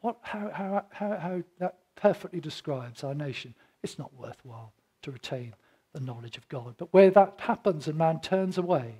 What, 0.00 0.18
how, 0.22 0.50
how, 0.52 0.84
how, 0.90 1.18
how 1.18 1.42
that 1.58 1.76
perfectly 1.96 2.40
describes 2.40 3.02
our 3.02 3.14
nation. 3.14 3.54
It's 3.82 3.98
not 3.98 4.14
worthwhile 4.14 4.72
to 5.02 5.10
retain 5.10 5.54
the 5.92 6.00
knowledge 6.00 6.36
of 6.36 6.48
God. 6.48 6.74
But 6.78 6.92
where 6.92 7.10
that 7.10 7.34
happens 7.38 7.88
and 7.88 7.98
man 7.98 8.20
turns 8.20 8.58
away 8.58 8.96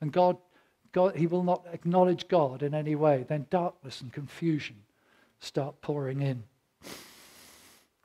and 0.00 0.12
God 0.12 0.36
God, 0.92 1.16
he 1.16 1.26
will 1.26 1.42
not 1.42 1.64
acknowledge 1.72 2.28
God 2.28 2.62
in 2.62 2.74
any 2.74 2.94
way, 2.94 3.24
then 3.26 3.46
darkness 3.50 4.02
and 4.02 4.12
confusion 4.12 4.76
start 5.40 5.80
pouring 5.80 6.20
in. 6.20 6.44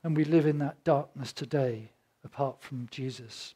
And 0.03 0.15
we 0.15 0.23
live 0.23 0.45
in 0.45 0.59
that 0.59 0.83
darkness 0.85 1.33
today 1.33 1.91
apart 2.23 2.61
from 2.61 2.87
Jesus. 2.89 3.55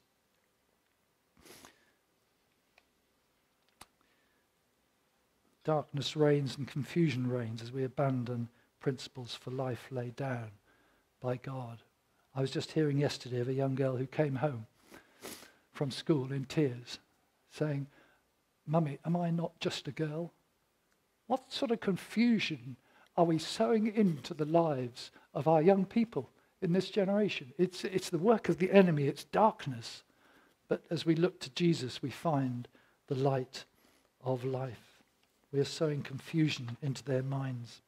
Darkness 5.64 6.16
reigns 6.16 6.58
and 6.58 6.68
confusion 6.68 7.30
reigns 7.30 7.62
as 7.62 7.72
we 7.72 7.86
abandon 7.86 8.50
principles 8.82 9.34
for 9.34 9.52
life 9.52 9.88
laid 9.92 10.16
down 10.18 10.52
by 11.22 11.38
God. 11.38 11.78
I 12.36 12.42
was 12.42 12.52
just 12.52 12.72
hearing 12.72 12.98
yesterday 12.98 13.40
of 13.40 13.48
a 13.48 13.54
young 13.54 13.76
girl 13.76 13.96
who 13.96 14.08
came 14.08 14.36
home 14.36 14.66
from 15.72 15.92
school 15.92 16.32
in 16.32 16.46
tears 16.46 17.00
saying, 17.52 17.88
Mummy, 18.66 19.00
am 19.06 19.16
I 19.16 19.30
not 19.30 19.60
just 19.60 19.88
a 19.88 19.92
girl? 19.92 20.34
What 21.28 21.52
sort 21.52 21.72
of 21.72 21.80
confusion 21.80 22.76
are 23.18 23.26
we 23.26 23.38
sowing 23.38 23.88
into 23.88 24.34
the 24.34 24.46
lives 24.46 25.12
of 25.34 25.48
our 25.48 25.62
young 25.62 25.86
people 25.86 26.30
in 26.62 26.74
this 26.74 26.90
generation? 26.90 27.54
It's, 27.58 27.84
it's 27.84 28.10
the 28.10 28.18
work 28.18 28.50
of 28.50 28.58
the 28.58 28.72
enemy, 28.72 29.06
it's 29.06 29.24
darkness. 29.26 30.04
But 30.68 30.84
as 30.90 31.06
we 31.06 31.16
look 31.16 31.40
to 31.42 31.50
Jesus, 31.50 32.02
we 32.02 32.10
find 32.10 32.68
the 33.08 33.16
light 33.16 33.66
of 34.24 34.46
life. 34.46 35.00
We 35.52 35.60
are 35.60 35.66
sowing 35.66 36.02
confusion 36.02 36.78
into 36.82 37.04
their 37.04 37.24
minds. 37.24 37.82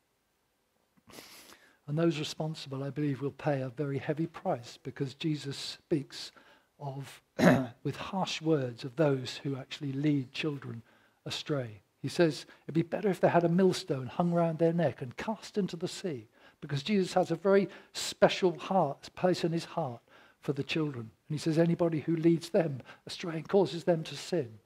And 1.87 1.97
those 1.97 2.19
responsible, 2.19 2.83
I 2.83 2.89
believe, 2.89 3.21
will 3.21 3.31
pay 3.31 3.61
a 3.61 3.69
very 3.69 3.97
heavy 3.97 4.27
price 4.27 4.77
because 4.83 5.15
Jesus 5.15 5.57
speaks 5.57 6.31
of, 6.79 7.21
with 7.83 7.95
harsh 7.95 8.41
words, 8.41 8.83
of 8.83 8.95
those 8.95 9.39
who 9.43 9.57
actually 9.57 9.91
lead 9.91 10.31
children 10.31 10.81
astray. 11.25 11.81
He 12.01 12.09
says 12.09 12.45
it'd 12.65 12.75
be 12.75 12.83
better 12.83 13.09
if 13.09 13.19
they 13.19 13.29
had 13.29 13.43
a 13.43 13.49
millstone 13.49 14.07
hung 14.07 14.31
round 14.31 14.59
their 14.59 14.73
neck 14.73 15.01
and 15.01 15.15
cast 15.15 15.57
into 15.57 15.75
the 15.75 15.87
sea 15.87 16.27
because 16.61 16.83
Jesus 16.83 17.13
has 17.13 17.31
a 17.31 17.35
very 17.35 17.67
special 17.93 18.57
heart, 18.57 19.09
place 19.15 19.43
in 19.43 19.51
his 19.51 19.65
heart 19.65 20.01
for 20.39 20.53
the 20.53 20.63
children. 20.63 21.11
And 21.29 21.35
he 21.35 21.37
says 21.37 21.57
anybody 21.57 22.01
who 22.01 22.15
leads 22.15 22.49
them 22.49 22.81
astray 23.05 23.35
and 23.35 23.47
causes 23.47 23.83
them 23.83 24.03
to 24.03 24.15
sin, 24.15 24.59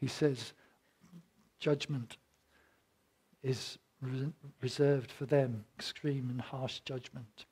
he 0.00 0.08
says 0.08 0.52
judgment 1.58 2.16
is 3.42 3.78
reserved 4.60 5.10
for 5.10 5.26
them, 5.26 5.64
extreme 5.78 6.28
and 6.30 6.40
harsh 6.40 6.80
judgment. 6.80 7.46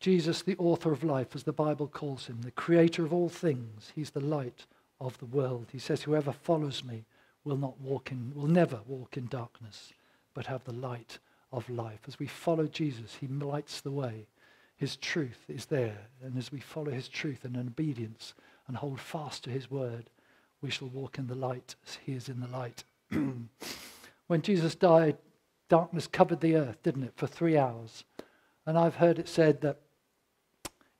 Jesus, 0.00 0.42
the 0.42 0.56
author 0.58 0.92
of 0.92 1.02
life, 1.02 1.34
as 1.34 1.42
the 1.42 1.52
Bible 1.52 1.88
calls 1.88 2.26
him, 2.26 2.42
the 2.42 2.52
creator 2.52 3.04
of 3.04 3.12
all 3.12 3.28
things, 3.28 3.92
he's 3.94 4.10
the 4.10 4.20
light 4.20 4.66
of 5.00 5.18
the 5.18 5.26
world. 5.26 5.66
He 5.72 5.78
says, 5.78 6.02
Whoever 6.02 6.32
follows 6.32 6.84
me 6.84 7.04
will 7.44 7.56
not 7.56 7.80
walk 7.80 8.12
in, 8.12 8.32
will 8.34 8.46
never 8.46 8.80
walk 8.86 9.16
in 9.16 9.26
darkness, 9.26 9.92
but 10.34 10.46
have 10.46 10.64
the 10.64 10.72
light 10.72 11.18
of 11.52 11.68
life. 11.68 12.00
As 12.06 12.18
we 12.18 12.26
follow 12.26 12.66
Jesus, 12.66 13.16
he 13.20 13.26
lights 13.26 13.80
the 13.80 13.90
way. 13.90 14.28
His 14.76 14.96
truth 14.96 15.44
is 15.48 15.66
there. 15.66 16.06
And 16.22 16.38
as 16.38 16.52
we 16.52 16.60
follow 16.60 16.92
his 16.92 17.08
truth 17.08 17.44
in 17.44 17.56
obedience 17.56 18.34
and 18.68 18.76
hold 18.76 19.00
fast 19.00 19.44
to 19.44 19.50
his 19.50 19.70
word, 19.70 20.10
we 20.62 20.70
shall 20.70 20.88
walk 20.88 21.18
in 21.18 21.26
the 21.26 21.34
light 21.34 21.74
as 21.86 21.98
he 22.04 22.12
is 22.12 22.28
in 22.28 22.40
the 22.40 22.48
light. 22.48 22.84
when 24.28 24.42
Jesus 24.42 24.74
died, 24.74 25.16
darkness 25.68 26.06
covered 26.06 26.40
the 26.40 26.56
earth, 26.56 26.82
didn't 26.82 27.04
it, 27.04 27.14
for 27.16 27.26
three 27.26 27.58
hours. 27.58 28.04
And 28.66 28.78
I've 28.78 28.96
heard 28.96 29.18
it 29.18 29.28
said 29.28 29.60
that 29.62 29.80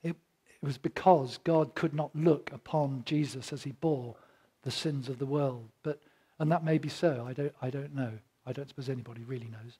it, 0.02 0.16
it 0.60 0.66
was 0.66 0.78
because 0.78 1.38
God 1.44 1.74
could 1.74 1.94
not 1.94 2.14
look 2.16 2.50
upon 2.52 3.02
Jesus 3.04 3.52
as 3.52 3.62
he 3.62 3.72
bore 3.72 4.16
the 4.62 4.70
sins 4.70 5.08
of 5.08 5.18
the 5.18 5.26
world. 5.26 5.68
But, 5.82 6.00
and 6.38 6.50
that 6.50 6.64
may 6.64 6.78
be 6.78 6.88
so. 6.88 7.24
I 7.28 7.32
don't, 7.32 7.54
I 7.62 7.70
don't 7.70 7.94
know. 7.94 8.12
I 8.46 8.52
don't 8.52 8.68
suppose 8.68 8.88
anybody 8.88 9.22
really 9.24 9.48
knows. 9.48 9.78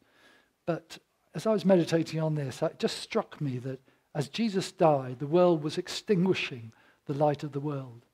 But 0.66 0.99
as 1.34 1.46
I 1.46 1.53
was 1.53 1.64
meditating 1.64 2.20
on 2.20 2.34
this, 2.34 2.62
it 2.62 2.78
just 2.78 2.99
struck 2.99 3.40
me 3.40 3.59
that 3.61 3.80
as 4.14 4.28
Jesus 4.28 4.72
died, 4.72 5.18
the 5.18 5.26
world 5.26 5.62
was 5.62 5.78
extinguishing 5.78 6.72
the 7.07 7.14
light 7.14 7.42
of 7.42 7.53
the 7.53 7.61
world. 7.61 8.05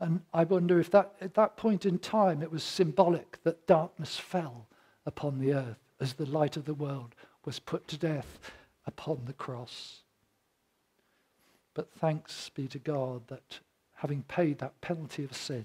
And 0.00 0.22
I 0.32 0.44
wonder 0.44 0.80
if 0.80 0.90
that, 0.92 1.14
at 1.20 1.34
that 1.34 1.56
point 1.56 1.84
in 1.84 1.98
time 1.98 2.42
it 2.42 2.50
was 2.50 2.62
symbolic 2.62 3.42
that 3.42 3.66
darkness 3.66 4.16
fell 4.16 4.67
upon 5.08 5.38
the 5.38 5.54
earth 5.54 5.78
as 5.98 6.12
the 6.12 6.26
light 6.26 6.56
of 6.56 6.66
the 6.66 6.74
world 6.74 7.14
was 7.44 7.58
put 7.58 7.88
to 7.88 7.96
death 7.96 8.38
upon 8.86 9.22
the 9.24 9.32
cross. 9.32 10.02
But 11.72 11.90
thanks 11.90 12.50
be 12.50 12.68
to 12.68 12.78
God 12.78 13.26
that 13.28 13.60
having 13.94 14.22
paid 14.24 14.58
that 14.58 14.80
penalty 14.80 15.24
of 15.24 15.34
sin, 15.34 15.64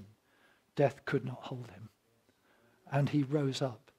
death 0.75 1.05
could 1.05 1.25
not 1.25 1.41
hold 1.41 1.69
him. 1.71 1.89
And 2.91 3.09
he 3.09 3.21
rose 3.21 3.61
up. 3.61 3.91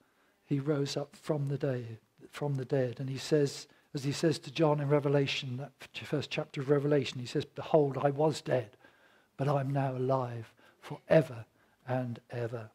He 0.45 0.59
rose 0.59 0.97
up 0.97 1.15
from 1.15 1.49
the 1.49 1.59
day, 1.59 1.99
from 2.31 2.55
the 2.55 2.65
dead. 2.65 2.97
And 2.99 3.11
he 3.11 3.19
says, 3.19 3.67
as 3.93 4.05
he 4.05 4.13
says 4.13 4.39
to 4.41 4.51
John 4.51 4.81
in 4.81 4.89
Revelation, 4.89 5.59
that 5.59 5.73
first 6.05 6.31
chapter 6.31 6.61
of 6.63 6.71
Revelation, 6.71 7.21
he 7.21 7.27
says, 7.27 7.45
Behold, 7.45 7.99
I 8.01 8.11
was 8.11 8.41
dead, 8.41 8.77
but 9.37 9.49
I'm 9.49 9.71
now 9.71 9.97
alive 9.97 10.53
forever 10.81 11.45
and 11.87 12.19
ever. 12.31 12.71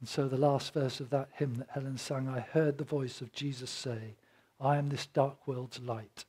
And 0.00 0.08
so 0.08 0.28
the 0.28 0.38
last 0.38 0.72
verse 0.72 0.98
of 0.98 1.10
that 1.10 1.28
hymn 1.34 1.56
that 1.56 1.68
Helen 1.70 1.98
sang, 1.98 2.26
I 2.28 2.40
heard 2.40 2.78
the 2.78 2.84
voice 2.84 3.20
of 3.20 3.32
Jesus 3.32 3.70
say, 3.70 4.16
I 4.58 4.78
am 4.78 4.88
this 4.88 5.06
dark 5.06 5.46
world's 5.46 5.78
light. 5.78 6.24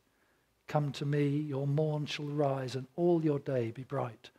Come 0.67 0.91
to 0.93 1.05
me, 1.05 1.27
your 1.27 1.67
morn 1.67 2.05
shall 2.05 2.25
rise, 2.25 2.75
and 2.75 2.87
all 2.95 3.23
your 3.23 3.39
day 3.39 3.71
be 3.71 3.83
bright. 3.83 4.29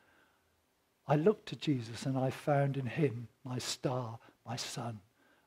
I 1.06 1.16
looked 1.16 1.46
to 1.46 1.56
Jesus, 1.56 2.04
and 2.06 2.16
I 2.16 2.30
found 2.30 2.76
in 2.76 2.86
him 2.86 3.28
my 3.44 3.58
star, 3.58 4.18
my 4.46 4.56
sun. 4.56 5.00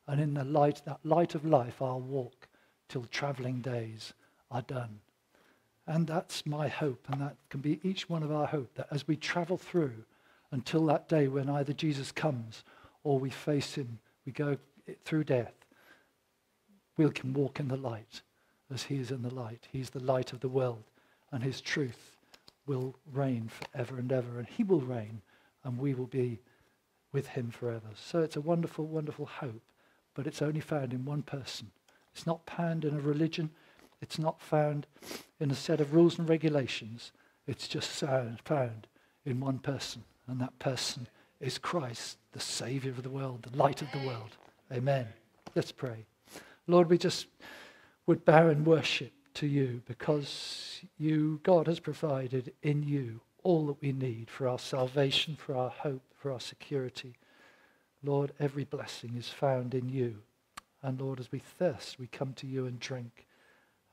And 0.08 0.20
in 0.20 0.34
the 0.34 0.44
light, 0.44 0.82
that 0.86 1.00
light 1.04 1.36
of 1.36 1.46
life, 1.46 1.82
I'll 1.82 2.02
walk 2.02 2.48
till 2.88 3.06
traveling 3.06 3.62
days 3.62 4.14
are 4.52 4.62
done. 4.62 5.00
And 5.88 6.08
that's 6.08 6.46
my 6.46 6.68
hope, 6.68 7.06
and 7.10 7.22
that 7.22 7.36
can 7.50 7.62
be 7.62 7.80
each 7.84 8.10
one 8.10 8.24
of 8.24 8.32
our 8.32 8.48
hope, 8.48 8.74
that 8.76 8.88
as 8.92 9.08
we 9.08 9.16
travel 9.16 9.58
through 9.58 10.06
until 10.52 10.86
that 10.88 11.08
day 11.08 11.28
when 11.28 11.50
either 11.50 11.74
Jesus 11.74 12.12
comes 12.12 12.64
or 13.06 13.20
we 13.20 13.30
face 13.30 13.76
him, 13.76 14.00
we 14.26 14.32
go 14.32 14.58
through 15.06 15.24
death, 15.24 15.54
we 16.98 17.08
can 17.12 17.34
walk 17.34 17.60
in 17.60 17.68
the 17.68 17.78
light 17.78 18.22
as 18.74 18.84
he 18.84 18.96
is 18.96 19.12
in 19.12 19.22
the 19.22 19.34
light. 19.34 19.68
He's 19.72 19.92
the 19.92 20.04
light 20.04 20.34
of 20.34 20.40
the 20.40 20.50
world, 20.50 20.84
and 21.32 21.44
his 21.44 21.62
truth 21.62 22.18
will 22.66 22.96
reign 23.14 23.48
forever 23.48 24.00
and 24.00 24.12
ever, 24.12 24.40
and 24.40 24.48
he 24.48 24.64
will 24.64 24.82
reign, 24.82 25.22
and 25.64 25.78
we 25.78 25.94
will 25.94 26.08
be 26.08 26.40
with 27.12 27.28
him 27.28 27.52
forever. 27.52 27.90
So 27.96 28.22
it's 28.22 28.36
a 28.36 28.42
wonderful, 28.42 28.88
wonderful 28.88 29.28
hope, 29.28 29.62
but 30.16 30.26
it's 30.26 30.42
only 30.42 30.62
found 30.62 30.92
in 30.92 31.06
one 31.06 31.22
person. 31.22 31.70
It's 32.12 32.26
not 32.26 32.50
found 32.50 32.84
in 32.84 32.96
a 32.96 33.02
religion. 33.02 33.52
It's 34.02 34.18
not 34.18 34.42
found 34.42 34.88
in 35.40 35.52
a 35.52 35.56
set 35.56 35.80
of 35.80 35.94
rules 35.94 36.18
and 36.18 36.28
regulations. 36.28 37.12
It's 37.46 37.68
just 37.68 38.04
found 38.44 38.88
in 39.26 39.40
one 39.40 39.60
person, 39.60 40.06
and 40.28 40.42
that 40.42 40.58
person 40.58 41.08
is 41.40 41.58
Christ, 41.58 42.18
the 42.32 42.40
Savior 42.40 42.92
of 42.92 43.04
the 43.04 43.10
world, 43.10 43.44
the 43.44 43.58
light 43.58 43.82
of 43.82 43.92
the 43.92 44.06
world. 44.06 44.38
Amen. 44.72 45.08
Let's 45.54 45.72
pray. 45.72 46.06
Lord, 46.68 46.90
we 46.90 46.98
just 46.98 47.28
would 48.08 48.26
bow 48.26 48.50
in 48.50 48.66
worship 48.66 49.12
to 49.36 49.48
you 49.48 49.82
because 49.88 50.82
you, 50.98 51.40
God, 51.44 51.68
has 51.68 51.80
provided 51.80 52.54
in 52.64 52.84
you 52.84 53.20
all 53.44 53.68
that 53.68 53.82
we 53.82 53.92
need 53.92 54.30
for 54.30 54.48
our 54.48 54.58
salvation, 54.60 55.36
for 55.36 55.56
our 55.56 55.70
hope, 55.70 56.02
for 56.18 56.32
our 56.32 56.40
security. 56.40 57.16
Lord, 58.04 58.32
every 58.40 58.64
blessing 58.64 59.14
is 59.18 59.30
found 59.30 59.76
in 59.76 59.90
you. 59.90 60.18
And 60.82 61.00
Lord, 61.00 61.20
as 61.20 61.32
we 61.32 61.40
thirst, 61.40 62.00
we 62.00 62.08
come 62.08 62.34
to 62.34 62.48
you 62.48 62.66
and 62.66 62.80
drink. 62.80 63.26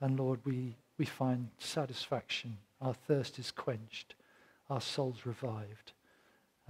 And 0.01 0.18
Lord, 0.18 0.40
we, 0.45 0.76
we 0.99 1.05
find 1.05 1.49
satisfaction. 1.59 2.57
Our 2.80 2.95
thirst 2.95 3.38
is 3.38 3.51
quenched. 3.51 4.14
Our 4.70 4.80
soul's 4.80 5.26
revived. 5.26 5.93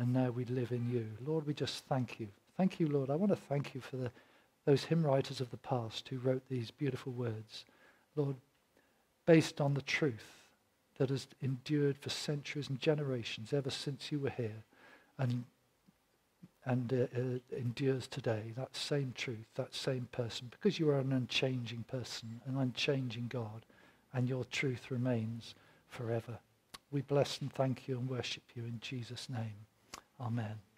And 0.03 0.13
now 0.13 0.31
we 0.31 0.45
live 0.47 0.73
in 0.73 0.91
you. 0.91 1.07
Lord, 1.25 1.47
we 1.47 1.55
just 1.55 1.85
thank 1.85 2.19
you. 2.19 2.27
Thank 2.57 2.81
you, 2.81 2.89
Lord. 2.89 3.09
I 3.09 3.15
want 3.15 3.31
to 3.31 3.37
thank 3.49 3.73
you 3.73 3.81
for 3.81 3.97
the, 3.97 4.11
those 4.65 4.83
hymn 4.83 5.07
writers 5.07 5.41
of 5.41 5.53
the 5.53 5.57
past 5.59 6.09
who 6.09 6.19
wrote 6.19 6.43
these 6.49 6.73
beautiful 6.73 7.13
words. 7.13 7.65
Lord, 8.17 8.35
based 9.27 9.61
on 9.61 9.75
the 9.75 9.83
truth 9.83 10.49
that 10.99 11.11
has 11.11 11.29
endured 11.41 11.99
for 11.99 12.11
centuries 12.11 12.69
and 12.69 12.81
generations 12.81 13.53
ever 13.53 13.71
since 13.71 14.11
you 14.11 14.19
were 14.19 14.31
here. 14.31 14.65
And 15.19 15.45
and 16.65 16.93
uh, 16.93 17.19
uh, 17.19 17.57
endures 17.57 18.09
today. 18.09 18.53
That 18.57 18.75
same 18.75 19.13
truth, 19.17 19.47
that 19.55 19.73
same 19.73 20.09
person, 20.11 20.49
because 20.51 20.81
you 20.81 20.91
are 20.91 20.99
an 20.99 21.13
unchanging 21.13 21.85
person, 21.89 22.41
an 22.47 22.57
unchanging 22.57 23.29
God, 23.29 23.67
and 24.13 24.29
your 24.29 24.45
truth 24.45 24.91
remains 24.91 25.55
forever. 25.89 26.39
We 26.91 27.03
bless 27.03 27.41
and 27.41 27.53
thank 27.53 27.87
you 27.87 27.99
and 27.99 28.09
worship 28.09 28.43
you 28.55 28.65
in 28.65 28.79
Jesus' 28.81 29.29
name. 29.29 29.67
Amen. 30.23 30.72